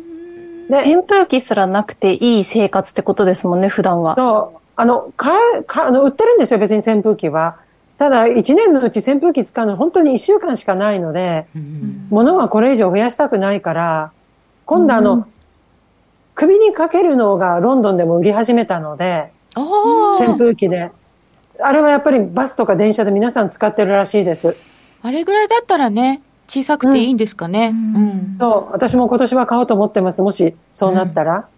[0.69, 4.15] で、扇風機すらなくていい生活ってことですもんね、普段は。
[4.15, 4.57] そう。
[4.75, 5.31] あの、か、
[5.67, 7.57] か、あの、売ってるんですよ、別に扇風機は。
[7.97, 14.11] ただ、1年のうち扇風機使うの本当に1週間しかないので、うん、物はこれ以上増やしたくないから、
[14.65, 15.25] 今度あの、うん、
[16.33, 20.91] 首にかけるのがロンドンでも売り始めたので、扇風機で。
[21.61, 24.57] あれはやっぱりバスとか電車で皆さん使ってるらしいです。
[25.03, 27.73] あれぐらいだったらね、小さくていいんですかね。
[27.73, 28.37] うん。
[28.39, 30.21] そう、私も今年は買おうと思ってます。
[30.21, 31.49] もしそうなったら。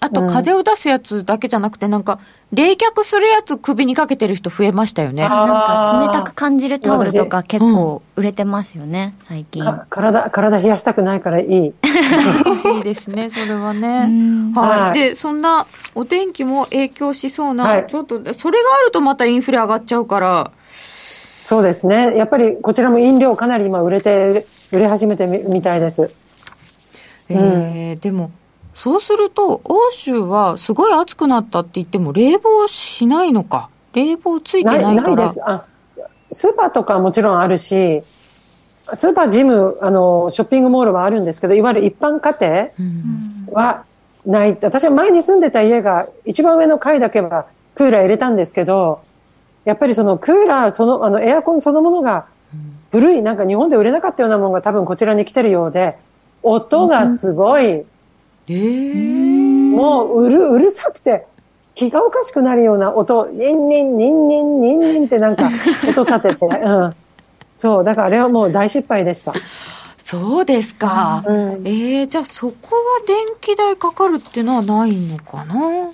[0.00, 2.18] あと、風を出すやつだけじゃなくて、なんか、
[2.52, 5.22] 冷却するやつ首にかけてる人増えましたよね。
[5.28, 9.64] なんか、冷たく感じるタオルとか結構売れてますよね、うん、最近。
[9.90, 11.74] 体、体冷やしたくないからいい。
[11.82, 14.08] 難しいですね、それはね。
[14.54, 14.98] はい。
[14.98, 20.50] で、そんなお天気も影響しそうな、はい、ちょっと、それがあるとまたインフレ上がっちゃうから。
[21.48, 22.14] そうですね。
[22.14, 26.10] やっぱりこちらも飲料かなり今売れて、売れ始めてみみたいです。
[27.30, 28.30] えー、うん、でも、
[28.74, 33.70] そうすると、欧州はすごい暑くなったって言っても、冷房しないのか？
[33.94, 35.26] 冷房ついてないから。
[35.26, 35.64] ですあ
[36.32, 38.02] スーパーとかはもちろんあるし、
[38.92, 42.36] スーパー、ジム、あの、ショッピングモールはあるんですけど、いわゆる一般家
[43.48, 43.84] 庭は
[44.26, 44.58] ない。
[44.60, 49.00] 私は前に住んでた家が、一番上の階だけはクーラー入れたんですけど、
[49.64, 52.26] やっぱりそのクーラー、その、あの、エアコンそのものが
[52.90, 55.98] 古い、なんか日本で売れなかったようなものが多分こちらに来てるようで、
[56.42, 61.26] 音がすごい、えー、もううる、うるさくて、
[61.74, 65.48] 気がおかしくなるような音、ニンニン、ニンニン、ニンニンってなんか
[65.88, 66.94] 音立てて、うん。
[67.54, 69.32] そう、だからあれはもう大失敗でした。
[70.04, 71.22] そうですか。
[71.26, 75.54] うん、えー、じゃあそこは電気代かかるっていうのはないのかな？
[75.54, 75.90] うん。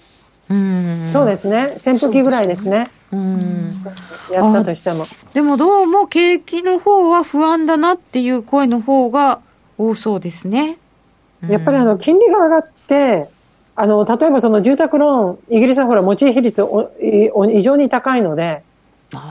[1.13, 1.77] そうですね。
[1.77, 2.89] 扇風機ぐらいですね。
[3.13, 3.85] うん。
[4.31, 5.07] やったとしても。
[5.33, 9.41] でもどうも景気の方は不安だなっていう声の方が
[9.79, 10.79] 多そうですね。
[11.49, 13.29] やっぱりあの、金利が上がって、
[13.77, 16.91] あの、例えばその住宅ローン、イギリスはほら持ち比率お
[17.35, 18.63] お異常に高いので、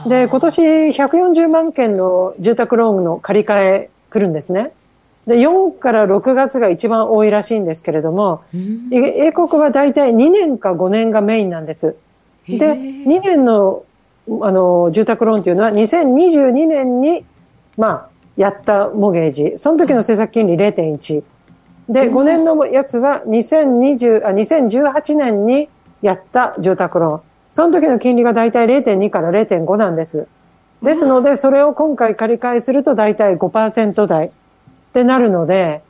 [0.06, 4.72] で、今年140万件の住宅ローンの借り換え来るんですね。
[5.26, 8.42] で、4から6月が一番多いらしいんですけれども、
[8.90, 11.96] 英国は大体2年か5年がメインなんです。
[12.46, 13.84] で、2年の
[14.26, 17.26] あの住宅ローンというのは2022年に、
[17.76, 19.54] まあ、やったモゲージ。
[19.56, 21.22] その時の政策金利0.1。
[21.88, 25.68] で、5年のやつは2020あ2018年に
[26.00, 27.20] やった住宅ローン。
[27.52, 30.26] その時の金利が大体0.2から0.5なんです。
[30.82, 34.30] ですので、それを今回借り換えすると大体5%台
[34.94, 35.82] ってなるので、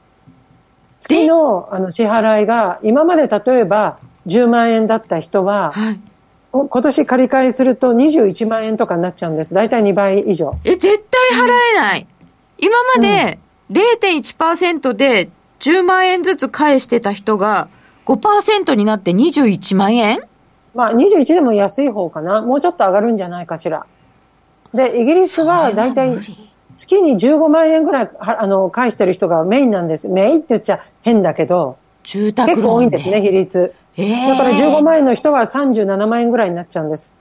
[0.95, 6.01] 月のあの支払いが今まで例えば10万円だった人は、はい、
[6.53, 9.53] 今年借り換えすると21万円とかになっちゃうんです。
[9.53, 10.55] 大体2倍以上。
[10.65, 12.07] え、絶対払えない。
[12.57, 13.39] 今まで
[13.71, 15.29] 0.1%で
[15.61, 17.69] 10万円ずつ返してた人が
[18.07, 20.21] 5%になって21万円？
[20.75, 22.41] まあ21でも安い方かな。
[22.41, 23.85] もうちょっと上がるんじゃないかしら。
[24.73, 26.19] で、イギリスは大体
[26.75, 30.09] 月に15万円ぐらいあの返してる人がメインなんです。
[30.09, 31.79] メインって言っちゃ変だけど。
[32.03, 33.75] 住宅結構多いんですね、比率。
[33.97, 37.17] えー、だから15万円の人は37万円ぐらいになっちゃうんです。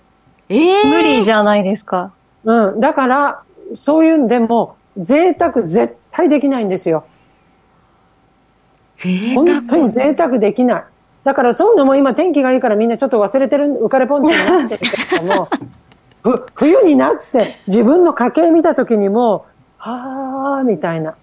[0.49, 2.11] えー、無理じゃないですか。
[2.43, 2.79] うん。
[2.79, 7.05] だから、そういうんでも、贅沢絶対できないんですよ。
[9.35, 10.83] 本当に贅沢できない。
[11.23, 15.49] だからそういうのも今天気がいいからみんなちょっと忘れてる、浮かれポンチになってるけども、
[16.23, 19.45] ふ冬になって自分の家計見た時にも、
[19.77, 21.15] はあみたいな。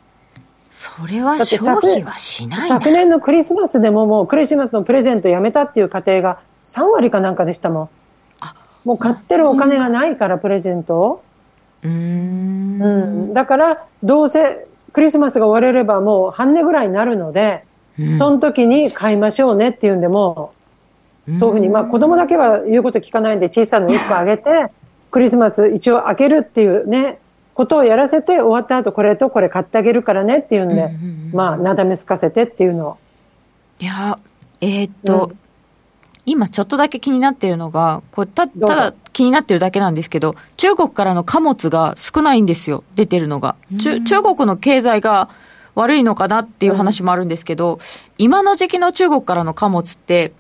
[0.71, 7.89] それは消費はしない昨年のクリスマスでももうクリスマスのプレゼントやめたっていう家庭が3割かなんかでしたもん。
[8.85, 11.23] もう買ってるお金がないからプレゼントを。
[11.83, 17.65] うんうん、だからどうせクリスマスが終われればもう半値ぐらいになるので、
[17.99, 20.53] うん、その時に買いましょうねっていうんでも、
[21.39, 24.71] そういうふうに、まあ子供だけは言うこと聞かないんで小さなの1個あげて、
[25.11, 27.19] クリスマス一応開けるっていうね、
[27.55, 30.91] ことをやらせて終わった後これとこれ買ってあげるからねっていうんで、
[31.33, 32.99] まあなだめすかせてっていうのを。
[33.81, 34.19] いや、
[34.61, 35.39] えー、っと、うん、
[36.27, 43.57] 今ちょっとだけ気になってるのが、これたただ気になってるだけなんですけど、中国からの貨物が少ないんですよ、出てるのが。
[43.79, 45.29] 中中国の経済が
[45.75, 47.81] 悪いのかなっていう話もあるんですけど、うん、
[48.19, 50.33] 今の時期の中国からの貨物って、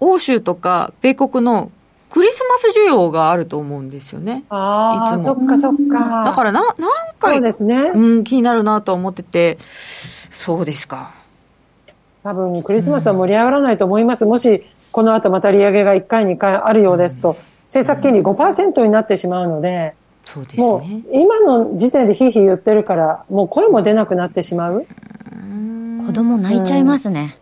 [0.00, 1.70] 欧州とか米国の
[2.10, 4.44] クリスマス需要があると思うんですよね。
[4.48, 6.24] ああ、そっかそっか。
[6.24, 6.84] だからな、なんか、
[7.18, 7.92] そうですね。
[7.94, 11.10] うん、気になるなと思ってて、そうですか。
[12.22, 14.24] 多分、クリスマスは盛り上がらないと思います。
[14.24, 19.94] うん、もし、この後また利上げが1回、2回あるようですと、政策金利5%になってしまうので、
[20.24, 24.86] そうですね、もう今の時点でひいひい言ってるから、もう声も出なくなってしまう。
[26.04, 27.36] 子供泣いちゃいますね。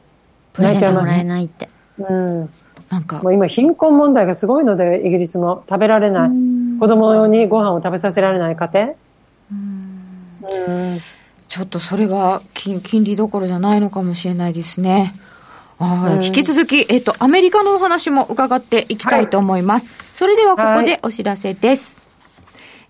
[0.52, 1.68] プレゼントもらえないって。
[1.98, 2.50] うん。
[2.90, 3.22] なんか。
[3.22, 6.31] もう今貧困問題がすごいので、イギリスも食べられない。
[6.79, 8.87] 子供用にご飯を食べさせられない家庭。
[8.88, 10.99] うん
[11.49, 15.14] ちょっとそれは金金利どころじゃないのかもしれないですね。
[15.79, 19.92] あ引き続き、えっと、アメリカのお話も伺っていきたいと思います。
[19.92, 21.99] はい、それではここでお知らせです。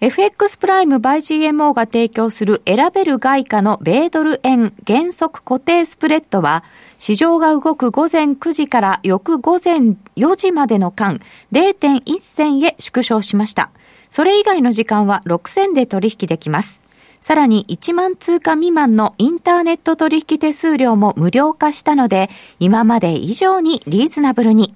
[0.01, 6.65] はい、FX プライム by GMO が提供する選べる外貨の米ドル円原則固定スプレッドは、
[6.99, 11.21] 市場が動く午前9時から翌午前4時までの間、
[11.53, 13.71] 0.1銭へ縮小しました。
[14.09, 16.85] それ以外の時間は6銭で取引できます。
[17.21, 24.75] さらに1万通貨未満のインターネット取引手数料も無料化したので、今まで以上にリーズナブルに。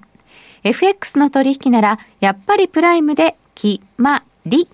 [0.63, 4.67] FX の取引なら、やっぱりプライムで決まり。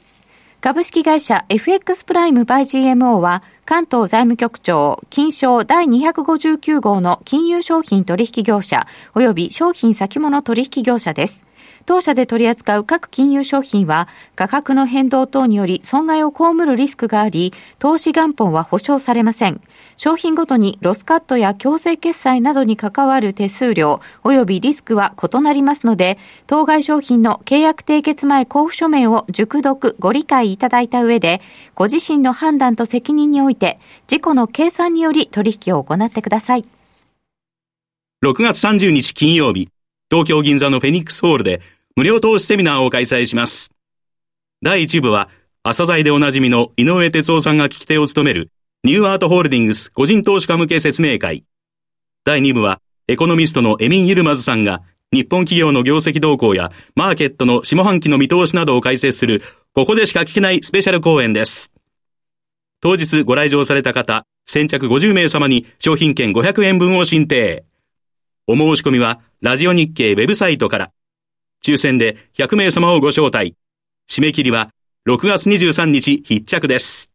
[0.59, 11.46] 株式会社 FX プライムバイ GMO は、関東財務局長、金賞第259号の金融商品取引業者、及び商品先物取引業者です。
[11.87, 19.61] 当社で取り扱う各金融商品は価格の変動等により損害を被るリスクがあり、投資元本は保証されません。
[19.95, 31.39] 商品ごとにロスカットや強制決済などに関わる手数料及びリスクは異なりますので、当該商品の契約締結前交付書面を熟読ご理解いただいた上で、
[31.73, 36.65] ご自身の判断と責任において、事故の計算により取引を行ってください。
[38.25, 39.69] 6月30日金曜日、
[40.11, 41.61] 東京銀座のフェニックスホールで
[41.97, 43.71] 無料投資セミナーを開催します。
[44.61, 45.29] 第1部は、
[45.63, 48.51] 朝鮮でおなじみの井上哲夫さんが聞き手を務める
[48.83, 51.43] ニューアートホールディングス個人投資家向け説明会。
[52.23, 59.41] 第2部は、エコノミストのエミン・ユルマズさんが、日本企業の業績動向や、マーケットの下半期の見通しなどを解説する、
[59.73, 61.71] ここでしか聞けないスペシャル講演です。
[62.79, 67.65] 当日ご来場された方、先着50名様に商品券500円分を申請。
[68.45, 70.91] お申し込みは、ラジオ日経ウェブサイトから。
[71.65, 73.55] 抽選で100名様をご招待。
[74.09, 74.69] 締め切りは、
[75.07, 77.11] 6月23日必着です。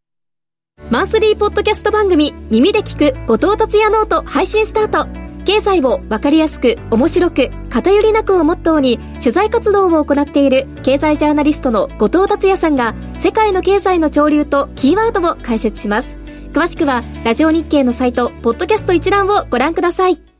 [0.89, 5.07] マンスリーポッドキャスト番組耳で聞く後藤達也ノート配信スタート
[5.45, 16.17] 経済を分かりやすく面白く偏りなくをモットーに取材活動を行っている経済ジャーナリストの後藤達也さんが世界の経済の潮流とキーワードを解説します
[16.53, 20.32] 詳しくはラジオ日経のサイトポッドキャスト一覧をご覧ください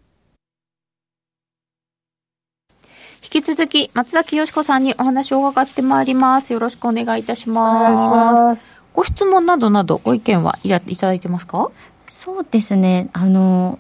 [3.34, 6.54] き続き松崎よしこさんにお話を伺ってまいります。
[6.54, 7.78] よろしくお願いいたします。
[7.78, 8.78] お願いします。
[8.94, 11.72] ご質問などなどご意見はいただいてますか？
[12.10, 13.10] そうですね。
[13.12, 13.80] あの、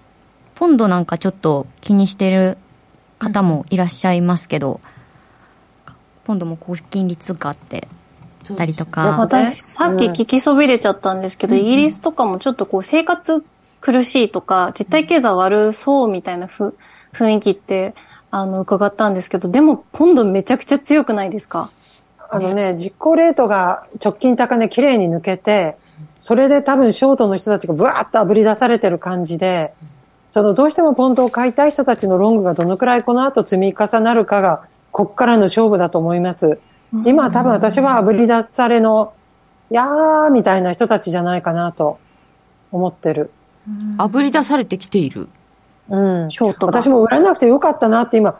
[0.55, 2.57] ポンドなんかちょっと気にしてる
[3.19, 4.81] 方もいらっしゃいますけど、
[5.87, 5.93] うん、
[6.23, 7.87] ポンドも高金利通貨って
[8.57, 9.15] たりとか。
[9.19, 13.45] 私、さっき聞きそびれちゃったんですけど、うん、イギリスとかもちょっとこう生活
[13.81, 16.75] 苦しいとか、実体経済悪そうみたいなふ
[17.13, 17.93] 雰囲気って、
[18.35, 21.69] あの、伺ったんですけど、でも、ポンドめちゃくちゃ強くないですか？
[22.31, 25.77] あのね、実行レートが直近高値きれいに抜けて、
[26.17, 29.71] それで多分ショートの人たちがブワーッと炙り出されてる感じで、
[30.31, 36.57] そのどうしてもポンドを買いたい人たちのロングがどのくらいこの後積み重なるかが、こっからの勝負だと思います。
[37.05, 39.13] 今多分私は炙り出されの、
[39.69, 41.99] やーみたいな人たちじゃないかなと
[42.71, 43.29] 思ってる。
[43.99, 45.29] 炙り出されてきている。
[45.89, 46.31] うん。
[46.31, 48.39] ショート私も売らなくてよかったなって今、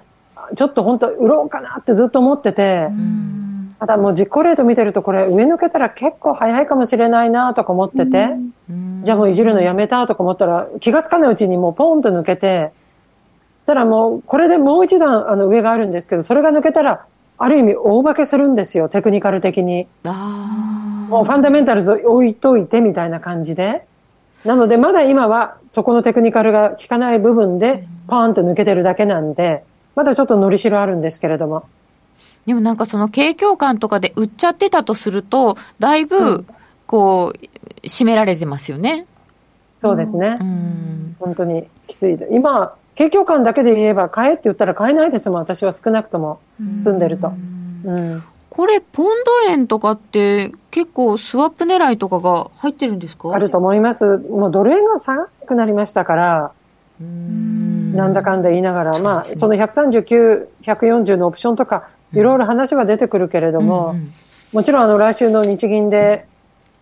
[0.55, 2.87] ちょっと本当売ろうかなってずっと思ってて、
[3.79, 8.29] ただもう実行レート見てるとこれ上抜けたら結構早いかもしれないなとか思ってて、
[9.03, 12.71] じゃあもういじるのやめたとか思ったら気がつかないうちにもうポンと抜けて、
[13.61, 17.05] そしたらもうこれでもう一段あの上があるんですけど、それが抜けたら
[17.37, 19.87] ある意味大化けするんですよ、テクニカル的に。
[21.09, 23.85] もうファンダメンタルズ置いといてみたいな感じで。
[24.45, 29.63] なのでまだ今はそこのテクニカルが効かない部分でパーンと抜けてるだけなんで、
[29.95, 31.65] まだちょっとのりしろあるんですけれども。
[32.45, 36.45] でもなんかその景況感とかで売っちゃってたとすると、だいぶ、
[36.85, 39.05] こう、締められてますよね。
[39.79, 40.37] そうですね。
[40.39, 42.17] うん、本当にきつい。
[42.31, 47.31] 今、景況感だけで言えば買えって言ったら買えないですもん、私は少なくとも住んでると。
[47.85, 48.23] うん、
[48.55, 49.07] これ、ポン
[49.47, 53.33] ド円とかって結構スワップ狙いとかが入ってるんですか？
[53.33, 54.05] あると思います。
[54.05, 56.51] もうドル円が下がくなりましたから、
[56.99, 64.01] なんだかんだ言いながら、まあ、その139、140のオプションとか、いろいろ話は出てくるけれども、うん。
[64.01, 64.07] うん、
[64.51, 66.27] もちろんあの来週の日銀で、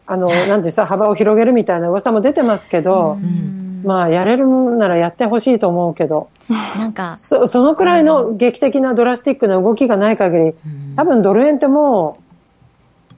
[0.06, 6.30] あの、なんてさ、幅を広げるみたいな噂も出てますけど、うん、まあ、やれるならやってほしいと思うけど、
[6.78, 10.54] なんか、そ、そのくらいの劇的なドラスティックな動きがない限り、
[10.96, 12.18] 多分ドル円っても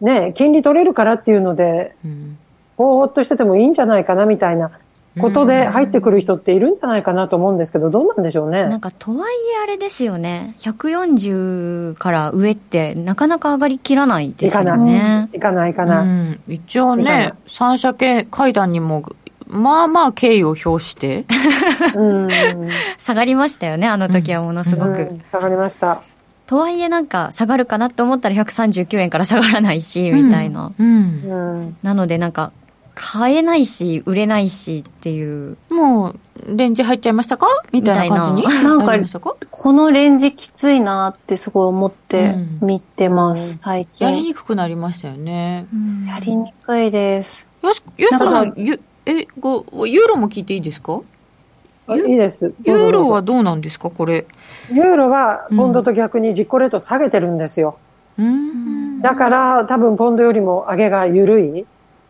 [0.02, 1.96] う、ね、金利取れるからっていうので、
[2.78, 4.72] ぼーっとしててもいいんじゃないかなみたいな
[5.20, 8.64] ことで入ってくる人っているんじゃないかなと思うんですけど、どうなんでしょうね？
[8.64, 10.56] なんか、とはいえあれですよね。
[10.58, 15.30] 140から上ってなかなか上がりきらないですよね。
[15.34, 16.06] いかない、いかない。
[16.06, 19.04] うん、一応ね、三社系会談にも、
[19.54, 21.26] まあまあ敬意を表して。
[22.98, 24.90] 下がりましたよね、あの時はものすごく。
[24.90, 26.02] うん、下がりました。
[26.46, 30.74] とはいえなんか下がるかなって思ったら139円から下がらないし、みたいな。
[30.78, 32.52] うん、なのでなんか
[32.96, 35.58] 買えないし、売れないしっていう。
[35.70, 36.20] もう、
[36.56, 37.48] レンジ入っちゃいましたか？
[37.72, 38.96] みたいな感じになんか、
[39.50, 44.08] このレンジきついなってすごい思って見てます、うん、最近。
[44.08, 45.66] やりにくくなりましたよね。
[45.74, 47.48] うん、やりにくいです。
[47.64, 48.54] よし、よしさん、
[49.06, 51.02] えごユーロも聞いていいですか？
[51.90, 52.56] いいです。
[52.64, 53.90] ユーロはどうなんですか？
[53.90, 54.26] これ。
[54.72, 57.78] ユーロはポンドと逆に実行レート下げてるんですよ、
[58.18, 61.66] うん、だから多分ポンドよりも上げが緩い。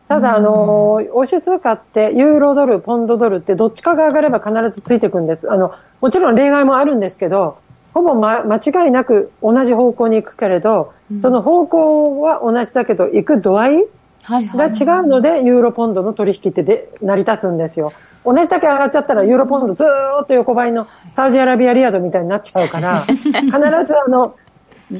[0.07, 5.49] ただ、あの、欧州通貨ってユーロドル、ポンドドルってどっちかが上がれば必ずついていくんです。
[5.49, 7.57] あのもちろん例外もあるんですけど
[7.93, 13.85] ほぼ、ま、間違いなく同じ方向に行くけれど、その方向は同じだけど行く度合い
[14.24, 17.93] はいはい、が違うのでユーロポンドの取引ってで成り立つんですよ。
[18.26, 24.36] 同じだけ上がっちゃったらユーロポンドずっと横ばいのサウジアラビアリアドみたいになっちゃうから 必ずあの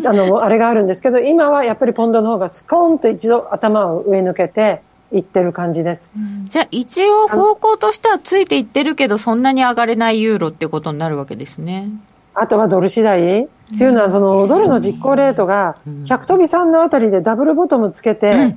[0.06, 11.90] あのあれがあるんですけど今はやっぱりポンドの方がスコーンと一度頭を上抜けていってる感じです、うん、じゃあ一応方向としてはついていってるけどそんなに上がれないユーロってことになるわけですね。
[12.36, 13.48] あとはドル次第、っ
[13.78, 18.56] ていうのはその、ドルの実行レートが100飛び3のあたりでダブルボトムつけて、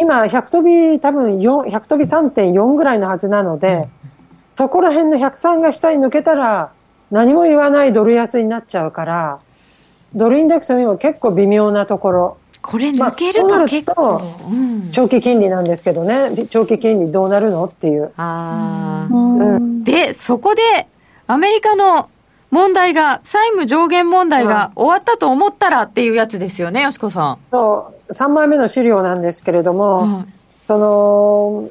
[0.00, 3.88] 今、100飛び多分100飛び3.4ぐらいのはずなので、
[4.50, 6.72] そこら辺の103が下に抜けたら、
[7.10, 9.38] 何も言わないドル安になっちゃうから、
[10.14, 12.38] ドルインデックスも今結構微妙なところ。
[12.60, 14.22] これ抜けると結構、まあ、
[14.90, 18.12] 長期金利なんですけどね、うん、長期金利どうなるのっていう。
[18.16, 19.84] あ、うん。
[19.84, 20.62] で、そこで、
[21.26, 22.08] アメリカの
[22.50, 27.38] 問題が、債務上限問題が終わったと思ったらっていうやつですよね、よしこさん。
[27.50, 27.97] そう。
[28.10, 30.24] 3枚目の資料なんですけれども、
[30.62, 31.70] その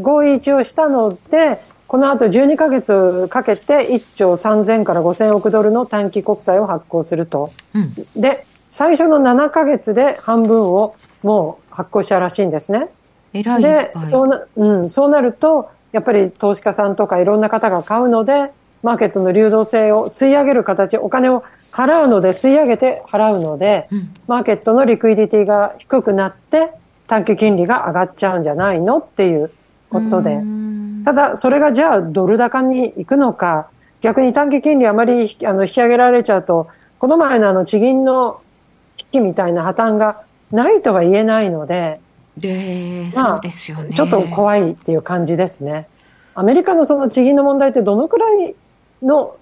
[0.00, 12.88] 合意一応したのでこのあと12か月かけて1兆3000から5000億ドルの短期国債を発行すると、うん、で最初の7か月で半分をもう発行したらしいんですね。
[13.32, 18.50] でそうな、うん、そうなるとやっぱり投資家さんとかいろんな方が買うので
[18.82, 26.72] マーケットの流動性を吸い上げる形、お金を払うので、吸い上げて払うので、うん、マーケットのリクイディティが低くなって、
[27.06, 29.50] 短期金利が上がっちゃうんじゃないのっていう
[29.90, 30.40] ことで。
[31.04, 33.68] ただ、それがじゃあドル高に行くのか、
[34.00, 36.68] 逆に短期金利あまりあの引き上げられちゃうと、
[36.98, 38.40] この前のあの地銀の
[38.96, 42.00] 危機みたいな破綻がないとは言えないので、
[42.36, 43.94] で、そうですよね。
[43.94, 45.86] ちょっと怖いっていう感じですね。
[46.34, 48.54] アメリカのその地銀の問題ってどのくらい
[49.02, 49.36] の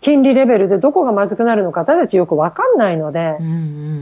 [0.00, 3.38] 金利レベルでどこがまずくなるのか私たちよくわかんないので、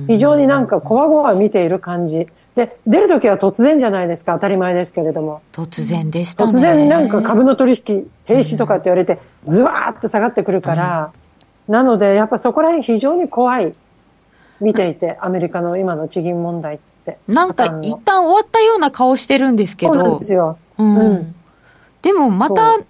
[0.08, 2.26] 非常になんかこわごわ見ている感じ。
[2.56, 5.42] で、出るときは突然じゃないですか、当たり前ですけれども。
[5.52, 6.52] 突然でしたね。
[6.52, 11.12] 突然なんか株の取引停止とかって言われて、ずわーっと下がってくるから、
[11.68, 13.74] うん、なのでやっぱそこら辺非常に怖い。
[14.60, 17.18] 見ていて、アメリカの今の地銀問題って。
[17.26, 19.94] なんか一旦終わったような顔してるんですけど。
[19.94, 20.58] そうなんですよ。
[20.78, 21.34] うん、うん
[22.02, 22.80] でもまた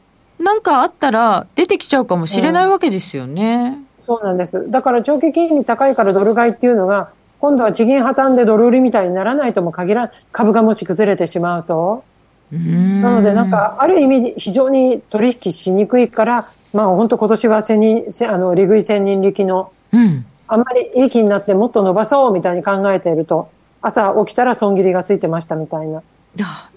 [0.43, 3.79] なんかあったら出てきちゃうかもしれないわけですよね。
[3.99, 4.71] うん、そうなんです。
[4.71, 12.05] だから長期金利高いからドル買いっていうのが、今度は地銀破綻でドル売りみたいにならないとも限ら株がもし崩れてしまうと。
[12.53, 26.03] なので、なんか、ある意味、非常に取引しにくいから、まあ、本当今年は千人、あの、利食い千人力の、うん、あんまりいい気になってもっと伸ばそうみたいに考えていると、朝起きたら損切りがついてましたみたいな。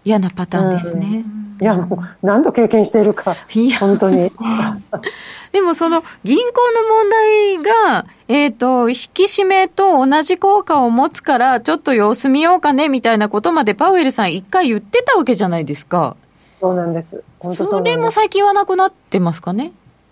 [0.05, 1.25] 嫌なパターンですね。
[1.39, 3.35] うんいや、もう何度経験しているか、
[3.79, 4.31] 本当に。
[5.53, 7.57] でもその銀行の問題
[7.93, 16.17] が、えっ、ー、と、引き締めと同じ効果を持つから、ちょっと様子見ようかね、みたいなことまでパウエルさん一回言ってたわけじゃないですか。
[16.53, 17.23] そうなんです。
[17.39, 19.71] 本当それも最近はなくなってますかね？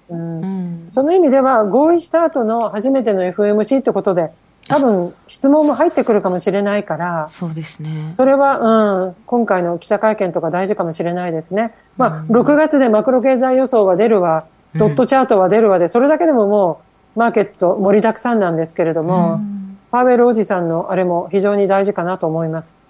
[0.10, 4.32] うん、その意味では合意した後の初めての FMC ってことで
[4.68, 8.14] 多分質問も入ってくるかもしれないから、そうですね。
[8.16, 11.74] それは、うん、今回の記者会見とか大事かもしれないですね。
[11.98, 16.82] まあ、6月でマクロ経済予想は出るわ、うん、ドットチャートは出るわで、それだけでもも
[17.16, 22.82] う、マーケット盛りだくさんなんですけれども、うん、パウエルおじさんのあれも非常に大事かなと思います。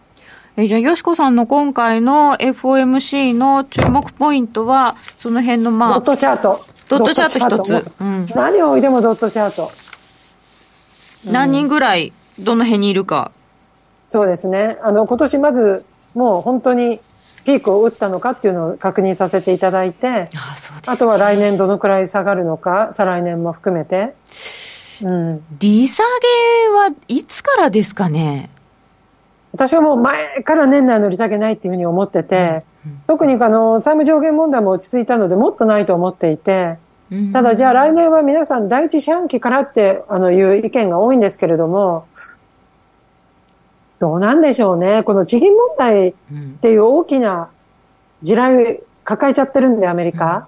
[0.56, 6.64] えじゃあ、よしこさんの今回の FOMC の注目ポイントは、その辺のまあ、ドットチャート。
[6.90, 7.92] ドットチャート一つ。
[8.00, 9.83] うん、何をおいでもドットチャート。
[11.26, 13.32] 何人ぐらい、どの辺にいるか。
[14.08, 14.78] そうですね。
[14.82, 17.00] あの、今年まず、もう本当に
[17.46, 24.14] ピークを打ったのかっていうのを確認させていただいて、あ、ね、とは来年どのくらい下がるのか、再来年も含めて。
[25.04, 28.50] うん、利下げはいつからですかね？
[29.52, 36.78] 私はもう前から年内の利下げないっていうふうに思ってて、うんうん、特にあの債務上限問題も落ち着いたのでもっとないと思っていて
[37.32, 42.08] ただ、じゃあ来年は皆さん第一四半期からってあのいう意見が多いんですけれども、
[44.00, 45.04] どうなんでしょうね。
[45.04, 46.14] この地銀問題っ
[46.62, 47.50] ていう大きな
[48.22, 50.48] 地雷抱えちゃってるんで、アメリカ。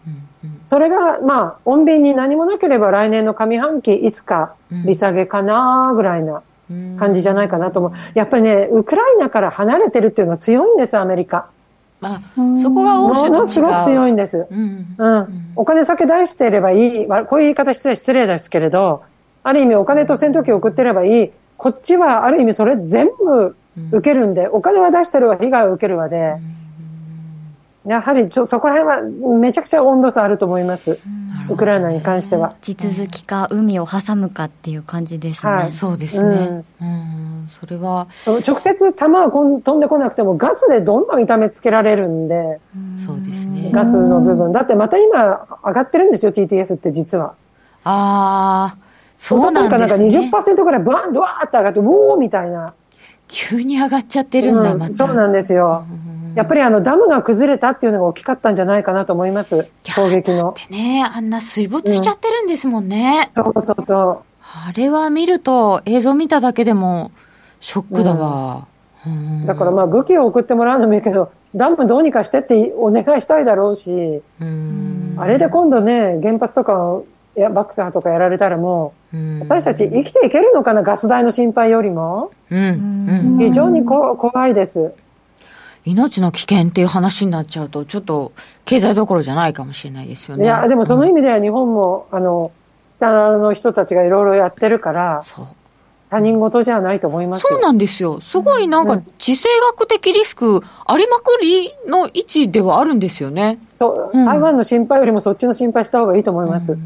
[0.64, 6.44] それが、まあ、穏便に何もなければ来年の上半期いつか利下げかなぐらいな
[6.98, 7.92] 感じじゃないかなと思う。
[8.14, 11.50] やっぱりね、ウクライナから離れてるっていうのは強いんです、アメリカ。
[12.06, 12.22] あ、
[12.62, 14.46] そこが欧州とすごく強いんです。
[14.50, 14.96] うん。
[14.98, 17.08] うん、お金先出していればいい。
[17.08, 19.04] こういう言い方失礼失礼ですけれど、
[19.44, 21.32] ある意味お金と戦闘機を送ってればいい。
[21.58, 23.56] こっちはある意味それ全部
[23.92, 26.65] 受けるんで、お金は出してるわ、被害を受けるわで、うん
[27.86, 31.00] やはりちょそこら辺はめちゃくちゃ温度差あると思います、
[31.50, 32.56] ウクライナに関しては。
[32.62, 36.64] 地続きか海を挟むかっていう感じですね、はいそうですね。
[36.82, 42.60] うん、それは、直接弾は飛んでこなくてもガスでどんどん痛めつけられるんで、
[43.06, 43.70] そうですね。
[43.72, 44.52] ガスの部分。
[44.52, 47.34] だってまた今上がってるんですよ、TTF って実は。
[47.84, 48.78] ああ、
[49.18, 50.30] そうなんかなんかですね。
[50.32, 52.74] 20%ぐらいバーンドワーって上がって、ウォーみたいな。
[53.28, 54.96] 急に上がっちゃってるんだ、うんまた。
[54.96, 55.86] そうなんですよ。
[56.36, 59.70] やっぱりあのダムが崩れたっていうのが大きかったんじゃないかなと思います。
[59.84, 60.54] 衝撃の。
[60.70, 63.32] ねあんな水没しちゃってるんですもんね。
[63.36, 64.20] そうそうそう。
[64.42, 67.12] あれは見ると、映像見ただけでも、
[67.60, 68.68] ショックだわ。
[69.06, 77.02] うんだからまあ武器を送ってもらうのもいいけど、ダムどうにかしてってお願いしたいだろうし、うんあれで今度ね、原発とか
[77.36, 82.32] やバックサーとかやられたらもう、私たち生きていけるのかな、ガス代の心配よりも？
[82.50, 82.60] うん。
[82.60, 83.38] うん。
[83.40, 84.94] 非常にこ怖いです。
[85.86, 88.32] 命の危険っていう話になっちゃうと、ちょっと
[88.66, 90.44] 経済どころじゃないかもしれないですよね。
[90.44, 92.52] いや、でもその意味では日本も、あの、
[92.98, 95.24] 北の人たちがいろいろやってるから、
[96.10, 98.22] 他人事じゃないと思いますよそうなんですよ。
[98.22, 103.60] すごいなんか地政学的リスクありまくりの位置ではあるんですよね。
[103.74, 106.78] そう、台湾の心配よりもそっちの心配した方がいいと思います。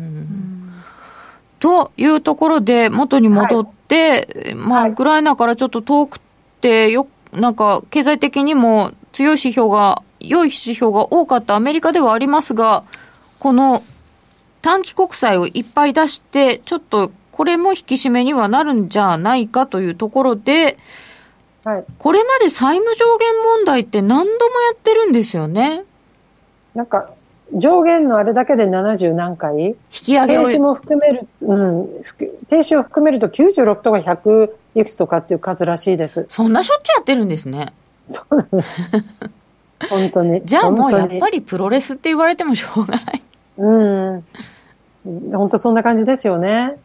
[1.60, 6.20] というところで元に戻って、まあ、ウクライナからちょっと遠く
[6.62, 12.84] てよ、なんか経済的にも強い指標が、良い指標が多かったアメリカではありますが、
[13.39, 13.84] この
[14.62, 20.78] 短期国債をいっぱい出して、ちょっとこれも引き締めにはなるんじゃないかというところで、
[21.64, 25.84] はい、これまで債務上限問題って何度もやってるんですよね。
[26.76, 27.12] なんか、
[27.56, 29.56] 上限のあれだけで70何回？
[29.68, 36.26] 引き上げを停止も含める、うん、ふく停止を含めると96とか100いくつとかっていう数らしいです。
[36.30, 37.74] そんなしょっちゅうやってるんですね。
[38.08, 38.70] そうなんです。
[39.89, 40.41] 本当に。
[40.45, 41.39] じゃあもうやっぱり。
[41.39, 43.22] りプロレスって言われてもしょうがない。
[43.58, 44.26] うん。
[45.32, 46.78] 本当そんな感じですよね。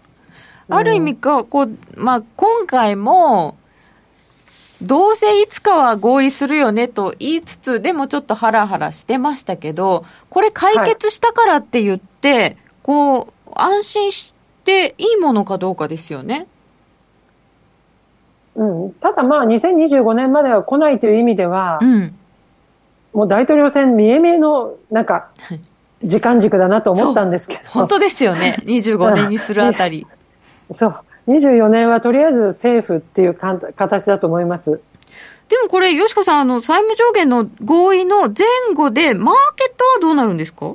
[0.68, 3.56] ある意味か、こう、まあ、今回も、
[4.82, 16.46] どうせいつかは合意するよねと言いつつ、でもちょっとハラハラしてましたけど、これ解決したからって言って、こう、安心していいものかどうかですよね。
[18.56, 18.92] うん。
[18.94, 22.14] ただまあ、2025年までは来ないという意味では、うん。
[23.12, 25.30] もう大統領選見え見えの、なんか、
[26.02, 27.60] 時間軸だなと思ったんですけど。
[27.66, 28.56] 本当ですよね。
[28.64, 30.06] 25年にするあたり。
[30.74, 30.96] そう。
[31.28, 34.80] 24年はとりあえず政府っていうかん形だと思います。
[35.48, 38.34] でもこれ、よしこさん、あの、債務上限の合意の前
[38.74, 40.74] 後で、マーケットはどうなるんですか？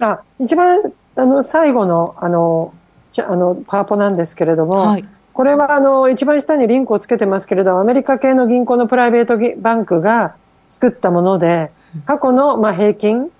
[0.00, 2.74] あ、一番、あの、最後の、あの、
[3.10, 5.04] ちあの、パワポなんですけれども、はい。
[5.32, 10.34] これは、あの、一番下にリンクをつけてますけれど、アメリカ系の銀行のプライベートぎバンクが
[10.66, 11.70] 作ったもので、
[12.04, 13.30] 過去の、まあ、平均、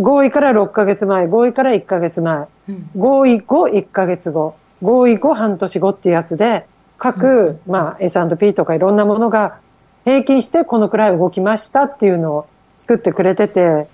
[0.00, 2.46] 合意から6ヶ月前、合意から1ヶ月前、
[2.96, 6.66] 合意後1ヶ月後、合意後半年後っていうやつで、
[6.98, 9.58] 各、まあ、S&P とかいろんなものが
[10.04, 13.88] 平均してこのくらい動きましたっていうのを作ってくれてて、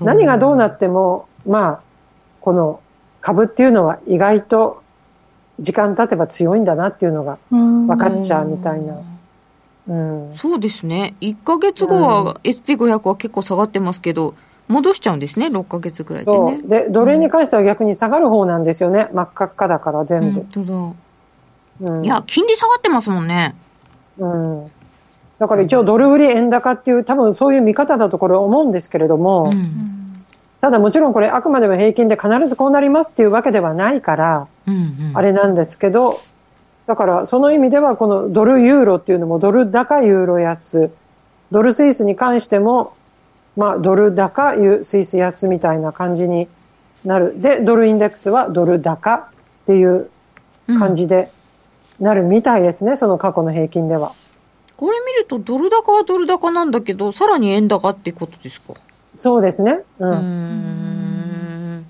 [0.00, 1.80] 何がどうなっても、まあ、
[2.40, 2.80] この
[3.20, 4.82] 株っていうのは意外と
[5.60, 8.96] 時間経てば強いんだなっていうのが分かっちゃうみたいな。
[9.86, 11.14] うん、そうですね。
[11.20, 14.34] 1ヶ月後は SP500 は結構下がってますけど、
[14.68, 16.60] 戻しちゃうんですね、6ヶ月ぐらいでね。
[16.64, 19.08] で、ドル円に関しては逆に下がる方なんですよね。
[19.12, 20.40] 真っ赤っかだから全部。
[20.40, 20.74] 本当だ。
[20.74, 23.54] うんいや、金利下がってますもんね。
[24.18, 24.70] うん。
[25.38, 29.52] だから一応ドル売り円高っていう多分そういう見方だとこれ思うんですけれども、
[30.60, 34.48] ただもちろんこれあくまでも平均で必ずこうなりますっていうわけではないから、
[35.14, 36.18] あれなんですけど、
[36.86, 40.92] だからその意味ではこのドルユーロっていうのもドル高ユーロ安、
[41.50, 42.92] ドルスイスに関しても、
[43.56, 46.48] まあドル高ユスイス安みたいな感じに
[47.04, 47.40] なる。
[47.40, 49.26] で、ドルインデックスはドル高っ
[49.66, 50.10] ていう
[50.66, 51.30] 感じで
[52.00, 54.12] なるみたいですね、その過去の平均では。
[54.76, 58.74] これ見るとドル高はドル高なんだけど、さらに円高ってことですか？
[59.14, 59.80] そうですね。
[60.00, 61.86] うん。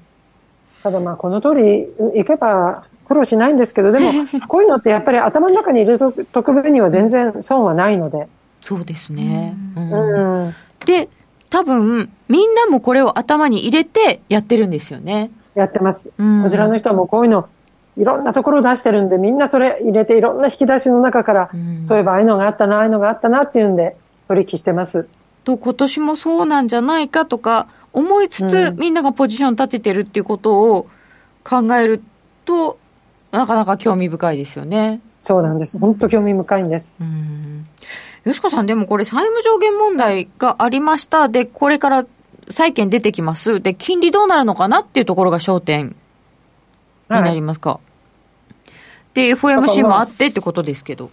[0.83, 1.89] ただまあこの通り
[2.21, 4.12] いけば苦労しないんですけど、でも
[4.47, 6.12] こういうのってやっぱり頭の中に入れと
[6.43, 8.29] く分には全然損はないので。
[8.61, 9.55] そうですね。
[9.77, 10.55] うん。
[10.85, 11.09] で、
[11.51, 15.31] 多分、みんなもこれを頭に入れてやってるんですよね。
[15.55, 16.11] やってます。
[16.19, 17.49] うんこちらの人はもうこういうの、
[17.97, 21.51] いろんなところ出してるんで、みんなそれ入れていろんな引き出しの中から、
[21.85, 23.97] そういえばああいうのがあったな、ああいうのがあったなっていうんで
[24.29, 25.09] 取引してます。
[25.45, 30.89] と、今年もそうなんじゃないかとか思いつつ、うんみんながポジション立ててるっていうことを
[31.45, 32.03] 考える
[32.45, 32.79] と、
[33.31, 35.01] なかなか興味深いですよね。
[35.19, 35.79] そうなんです。
[35.79, 36.99] 本当興味深いんです。
[38.25, 41.29] よしこさん、でもこれ債務上限問題がありました。
[41.29, 42.07] で、これから
[42.49, 43.61] 債券出てきます。
[43.61, 45.95] で、金利どうなるのかなっていうところが焦点に
[47.09, 47.70] なりますか？
[47.70, 47.81] は
[49.12, 51.11] い、で、FOMC もあってってことですけど。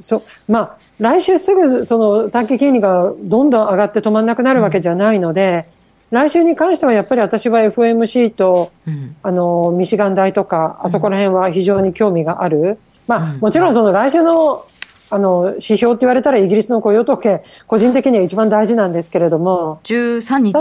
[0.00, 0.22] そう。
[0.50, 5.66] まあ、来週すぐ、その短期金利がどんどん上がって止まんなくなるわけじゃないので、
[6.10, 12.78] うん、来週に関してはやっぱり私は FMC と、うん、あの、ミシガン大とか、あそこら辺は非常に興味がある。
[13.06, 14.64] まあ、もちろんその来週の、
[15.10, 19.80] あの、指標って言われたらイギリスの雇用統計、個人的には一番大事なんですけれども。
[19.84, 20.54] 13日。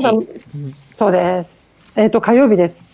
[0.93, 1.77] そうです。
[1.95, 2.87] えっ、ー、と、火曜日です。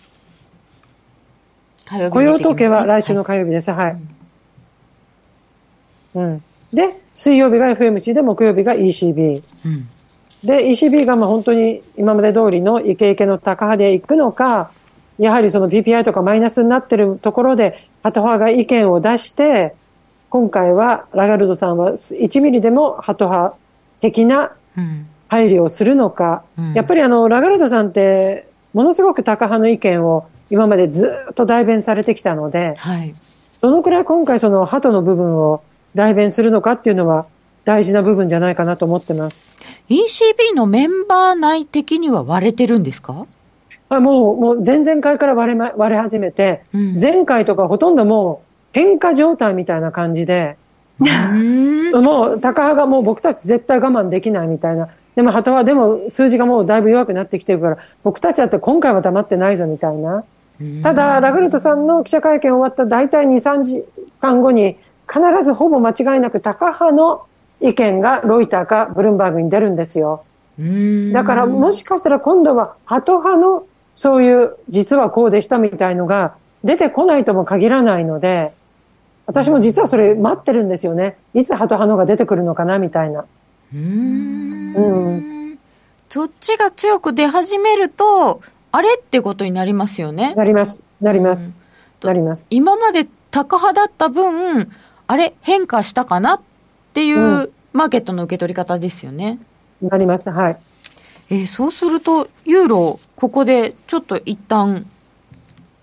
[1.86, 3.70] 火曜日、ね、雇用統計は来週の火曜日です。
[3.70, 3.86] はい。
[3.86, 3.96] はい、
[6.14, 6.42] うん。
[6.72, 9.42] で、水曜日が FMC で、木曜日が ECB。
[9.64, 9.88] うん、
[10.42, 14.72] で、ECB がまあ本当に今まで通りのイケイケの高派でいくのか、
[15.18, 19.76] やはりその PPI とかマイナスになってるところで、ハト派が意見を出して、
[20.34, 23.56] 今回はラガルドさんは1ミリでもハト派
[24.00, 24.52] 的な
[25.28, 33.14] 配慮をするのか、うん、やっぱりあの、ラガルドさんって、ものすごくタカ派の意見を今までずっと代弁されてきたので、はい、
[33.60, 35.62] どのくらい今回そのハトの部分を
[35.94, 37.26] 代弁するのかっていうのは
[37.64, 39.52] 大事な部分じゃないかなと思ってます。
[39.88, 43.26] ECB のメンバー内的には割れてるんですか？
[43.88, 50.56] あもう、もう前々回から割れ,、ま、割れ始めて、うん、前回とかほとんどもう喧嘩状態みたいな感じで、
[50.98, 54.88] もう、高派がもう僕たち絶対我慢できないみたいな。
[55.16, 60.24] でも、旗はでも数字がもうだいぶ弱くなってきてるから、僕たちだって今回は黙ってないぞみたいな。
[60.82, 63.84] ただ、ラグルトさんの記者会見終わった大体2、3時
[64.20, 67.26] 間後に、必ずほぼ間違いなく高派の
[67.60, 70.24] 意見がロイターかブルンバーグに出るんですよ。
[71.12, 78.52] だからもしかしたら今度はハト派のそういう実はこうでしたみたいのが出てこないとも限らないので、
[79.26, 81.16] 私も実はそれ待ってるんですよね。
[81.32, 83.24] いつハト派のが出てくるのかなみたいな。
[83.74, 84.74] うん。
[84.74, 85.58] うん。
[86.10, 90.34] そっちが強く出始めると、あれってことになりますよね。
[90.34, 90.82] なります。
[91.00, 91.60] なります。
[92.02, 92.48] なります。
[92.50, 94.70] 今まで高派だった分、
[95.06, 96.40] あれ変化したかなっ
[96.92, 99.38] ていうマーケットの受け取り方ですよね。
[99.80, 100.30] なります。
[100.30, 100.56] はい。
[101.30, 104.86] えー、そうすると、ユーロ、ここでちょっと一旦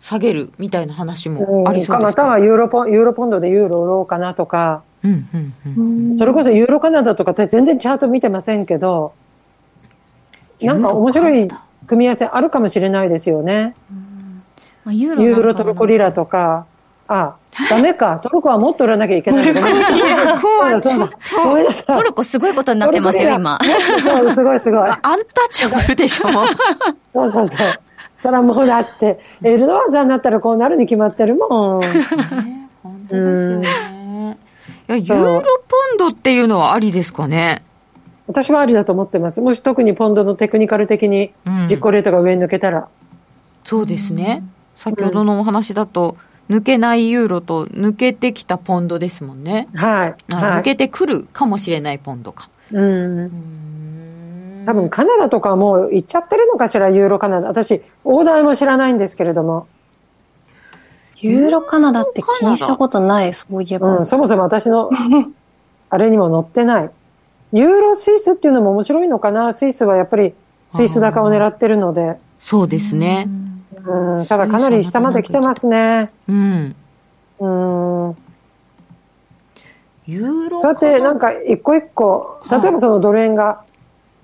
[0.01, 9.13] 下げるみたいな話もありそうですか、またはユーロポユーロポンドでユーロ売ろうかなとか、うんうんうん、それこそユーロカナダとか私全然チャート見てませんけど、
[10.61, 11.47] なんか面白い
[11.87, 13.75] 組み合わせあるかもしれないですよね。
[14.87, 16.65] ユーロトルコリラとか、
[17.07, 17.35] あ、
[17.69, 18.19] ダメか。
[18.23, 19.43] トルコはもっと売らなきゃいけない。
[19.43, 20.81] トルコは
[21.87, 23.59] トルコすごいことになってますよ、今。
[24.33, 24.89] すごいすごい。
[24.89, 25.19] アンタッ
[25.51, 26.29] チャブルでしょ。
[27.13, 27.79] そうそうそう。
[28.21, 31.81] それはもうだって、エルドアンさんになったらこうなるに決まってるもん。
[32.83, 34.37] 本当ですよね。
[34.87, 37.63] いや、ユーロポンドっていうのはありですかね？
[38.27, 39.41] 私はありだと思ってます。
[39.41, 41.33] もし特にポンドのテクニカル的に
[41.67, 42.77] 実行レートが上に抜けたら。
[42.79, 42.85] うん、
[43.63, 44.43] そうですね。
[44.75, 46.15] 先ほどのお話だと、
[46.47, 49.67] 抜けないユーロと抜けてきたポンドですもんね。
[49.73, 50.15] はい。
[50.29, 52.49] 抜けてくるかもしれないポンドか。
[52.71, 53.31] うん。
[54.65, 57.47] 多分カナダとかもう行っちゃってるのかしら、ユーロカナダ。
[57.47, 59.67] 私、大台も知らないんですけれども。
[61.17, 63.97] ユーロカナダって気にしたことない、そういえば。
[63.97, 64.89] うん、そもそも私の、
[65.89, 66.89] あれにも載ってない。
[67.53, 69.53] ユーロスイスっていうのも面白いのかな？
[69.53, 70.33] スイスはやっぱり
[70.67, 72.17] スイス高を狙ってるので。
[72.39, 73.27] そうですね。
[73.85, 76.11] うん、ただかなり下まで来てますね。
[76.27, 76.75] うん。
[77.39, 78.17] うん。
[80.07, 83.63] ユーロそうやってなんか一個一個、例えばそのドル円が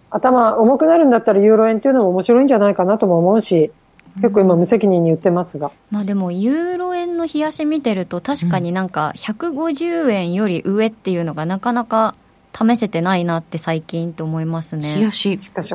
[0.10, 3.72] 頭重くなるんだったらユーロ円っていうのも面白いんじゃないかなとも思うし、
[4.16, 5.72] 結構今無責任に言ってますが。
[5.92, 12.16] まあでもユーロ円の冷やし見てると確かになんか150円より上っていうのがなかなか
[12.54, 14.96] 試せてないなって最近と思いますね。
[14.96, 15.40] 冷やし。
[15.40, 15.74] しかし、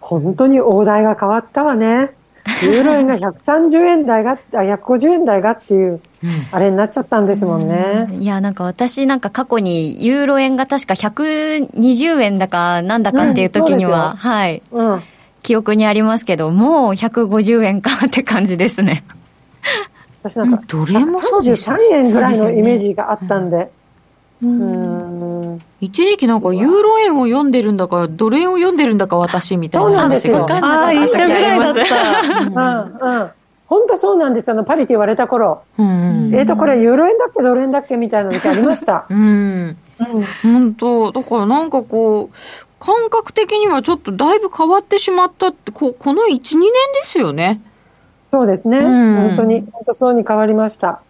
[0.00, 2.12] 本当に大台が変わったわね。
[2.62, 6.00] ユーロ円が130円台が、あ、150円台がっていう、
[6.52, 8.08] あれになっちゃったんですもんね。
[8.12, 15.02] いや、なんか私なんか過去にユーロ円が確か120円だかなんだかっていう時には、うん、はい、うん、
[15.42, 19.04] 記憶にありますけど、もう150円かって感じですね。
[20.22, 23.70] 私なんか、どれもそうです33円ぐらいのイメージがあったんで。
[25.80, 30.44] 一時期なんかユーロ円を読んでるんだか、ドル円を読んでるんだか私みたいな話が。
[30.44, 33.00] ああ、一緒ぐらいだった。
[33.00, 33.30] うんうん。
[33.66, 35.62] 本当そうなんですあの、パリって言われた頃。
[35.78, 39.06] うん、えっ、ー、と、これユーロ円だっけ、ドル円だっけみたいな時ありました。
[39.08, 39.76] うん。
[40.42, 42.36] 本当だからなんかこう、
[42.80, 46.70] 感覚的にはちょっとだいぶ変わってしまったって、ここの1、2年で
[47.04, 47.60] すよね。
[48.26, 48.80] そうですね。
[48.80, 51.00] うん、本当に、本当そうに変わりました。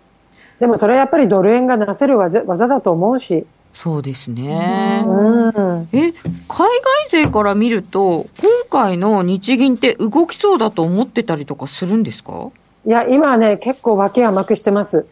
[0.59, 5.05] でもそれはやっぱりドル円がなせる技だと思うし、そうですね。
[5.93, 6.13] え、海
[6.49, 12.51] 外勢から見ると、今回の日銀って動きそうだと思ってたりとかするんですか？
[12.87, 15.07] いや、今はね、結構脇はくしてます。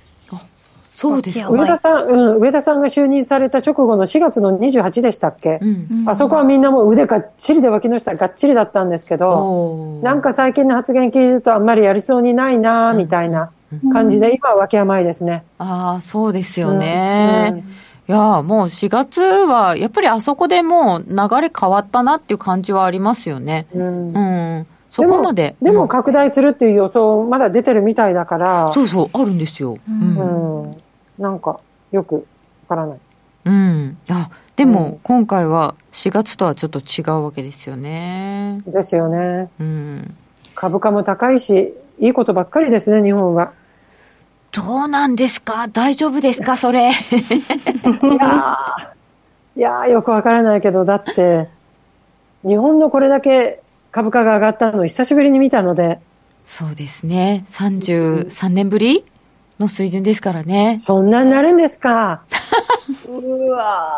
[0.94, 1.48] そうですか。
[1.48, 13.52] 上田さん、うん、上田さんが就任された直後の4月の28でしたっけ、うん、あそこはみんなもう腕がっちりで脇の下がっちりだったんですけど、なんか最近の発言聞いるとあんまりやりそうにないなみたいな
[13.92, 15.44] 感じで、今は脇甘いですね。
[15.58, 17.52] ああ、そうですよね。
[17.54, 23.66] うんいやもう4月は、やっぱりあそこでもう流れ変わったなっていう感じはありますよね。
[23.74, 24.12] うん。
[24.14, 25.56] うん、そこまで。
[25.60, 28.72] でも拡大するっていう予想、まだ出てるみたいだから。
[28.72, 29.76] そうそう、あるんですよ。
[29.86, 30.62] うん。
[30.62, 30.76] うん、
[31.18, 31.60] なんか、
[31.92, 32.22] よくわ
[32.70, 32.98] からない。
[33.44, 33.98] うん。
[34.08, 38.62] あ、でも、今回は4月とはちょっと違うわけですよね。
[38.66, 39.50] ですよね。
[39.60, 40.16] うん。
[40.54, 43.52] 株価も高いし、いいことばっかりですね、日本は。
[44.52, 45.68] どうなんですか？
[45.68, 46.56] 大丈夫ですか？
[46.56, 46.90] それ。
[46.90, 46.92] い
[48.20, 48.92] や
[49.56, 51.48] いやよくわからないけど、だって、
[52.46, 55.98] 日本のこれだけ株価が上がったのを久しぶりに見たので。
[56.46, 57.44] そうですね。
[57.50, 59.04] 33年ぶり
[59.58, 60.78] の水準ですからね。
[60.78, 62.22] そんなになるんですか？
[63.08, 63.96] うわ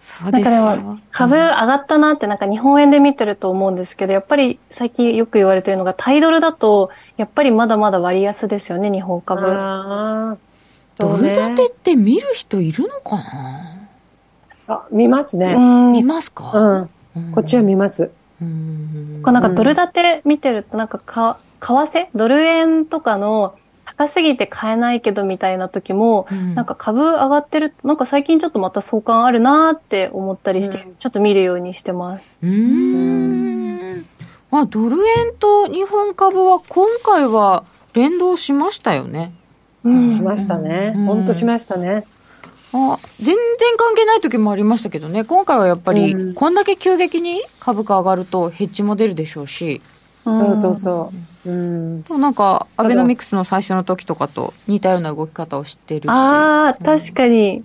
[0.00, 0.98] そうですよ。
[1.10, 6.90] 株上がったなってなんか日本円で見てると思うんですけど、やっぱり最近よく言われてるのがタイドルだと、
[7.20, 9.42] やっぱりまだまだ割安ですよね、日本株。
[9.42, 13.76] ドル建てって見る人いるのかな？
[14.68, 15.54] あ、見ますね。
[15.54, 16.88] 見ますか？
[17.14, 17.32] うん。
[17.32, 18.10] こっちは見ます。
[18.40, 22.06] うんなんかドル建て見てると、なんかか、為替？
[22.14, 23.54] ドル円とかの
[23.84, 32.38] 高すぎて買えないけどみたいな時も、うん、なんか株上がってる、なんか最近ちょっとまた相関あるなって思ったりして、うん、ちょっと見るようにしてます。
[32.42, 34.06] うん。
[34.50, 39.32] まあ、ドル円と日本株は今回は連動しましたよね。
[39.84, 40.92] うん、しましたね。
[41.06, 42.04] 本当しましたね。
[42.72, 43.36] あ全然
[43.76, 49.82] 関係ない時もありましたけどね、今回はやっぱり、こんだけ急激に株価上がると、ヘッジも出るでしょうし、
[50.24, 51.12] そうそうそ
[51.46, 51.50] う。
[51.50, 52.04] うん。
[52.20, 56.08] なんか、アベノミクスの最初の時とかと似たような動き方をしてるし。
[56.08, 57.64] ああ、確かに。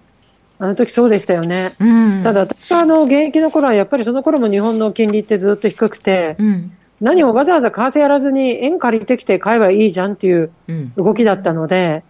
[0.58, 1.74] あの時そうでしたよね。
[1.80, 10.51] うん、ただ、私はあの、現役の頃はやっぱりその頃も日本の金利ってずっと低くて、うん、何もわざわざ為替やらずに円借りてきて買えばいいじゃんっていう
[10.95, 12.03] 動きだったので、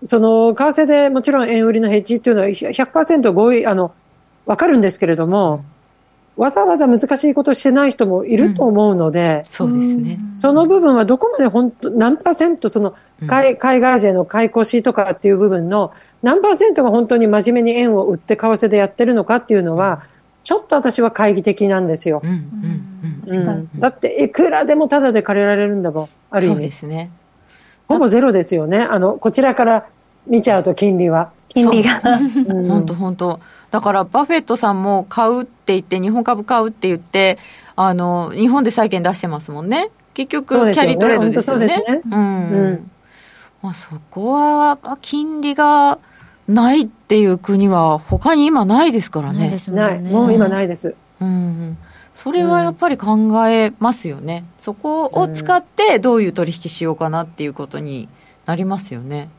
[0.00, 3.92] うん、その、為替でもちろん円売りのヘッジっていうのは100%合意、あの、
[4.46, 5.64] わかるんですけれども、
[6.36, 10.18] わざわざ難しいことしてない人もいると思うので、うん、そうですね。
[10.32, 12.94] その部分はどこまで本当、何パーセント、その
[13.26, 20.02] 海、外勢の買い越しとかっていう部分の何パーセントが本当に真面目に円を売って為替でやってるのかっていうのは、
[20.42, 22.22] ちょっと私は懐疑的なんですよ。
[23.78, 26.54] だって、いくらでもタダで借りられるんだもん、ある意味。
[26.56, 27.10] そうですね。
[27.88, 28.80] ほぼゼロですよね。
[28.80, 29.86] あの、こちらから
[30.26, 31.30] 見ちゃうと金利は。
[31.48, 32.00] 金利が。
[32.68, 37.38] 本当本当だからバフェットさんも買うって言って、日本株買うって言って、
[37.76, 39.90] あの、日本で債券出してますもんね。
[40.14, 41.68] 結局、キャリートレードですよね。
[41.68, 42.00] そうですね。
[42.04, 42.90] うん。
[43.64, 45.98] まあ、そこは、金利が
[46.46, 49.56] ないっていう国は、他に今ないですからね。
[49.70, 50.00] ない。
[50.00, 50.94] もう今ないです。
[51.18, 51.78] うん。
[52.12, 53.16] それはやっぱり考
[53.48, 54.44] えますよね。
[54.58, 58.06] そこを使ってどういう取引しようかなっていうことに
[58.44, 59.30] なりますよね。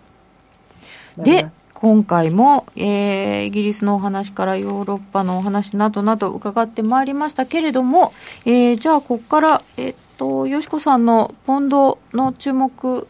[1.18, 1.46] で、
[1.76, 8.12] 今回も、えー、イギリスのお話からヨーロッパのお話などなど伺ってまいりましたけれども、
[8.46, 13.08] えー、じゃあ、ここから、えっと、よしこさんのポンドの注目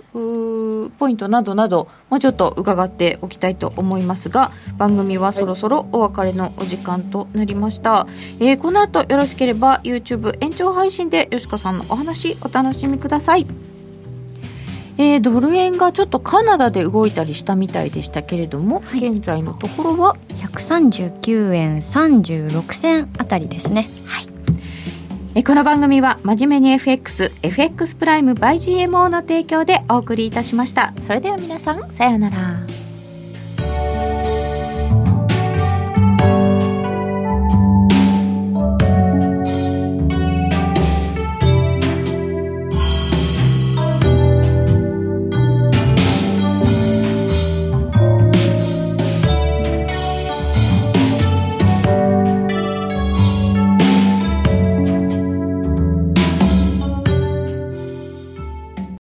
[0.97, 8.07] ポイントなどなど、もうちょっと伺っておきたいと思いますが、番組はそろそろお別れのお時間となりました。
[8.39, 13.45] えー、この後よろしければ YouTube 延長配信でよしこさんのお話お楽しみください。
[14.97, 24.34] えー、ドル円がちょっとカナダで動いたりしたみたいでしたけれども、はい、現在のところは？139円36銭あたりですねはい
[25.37, 28.53] えこの番組は真面目に FX、FX プライム by
[28.85, 30.93] GMO の提供でお送りいたしました。
[31.01, 32.74] それでは皆さん、さようなら。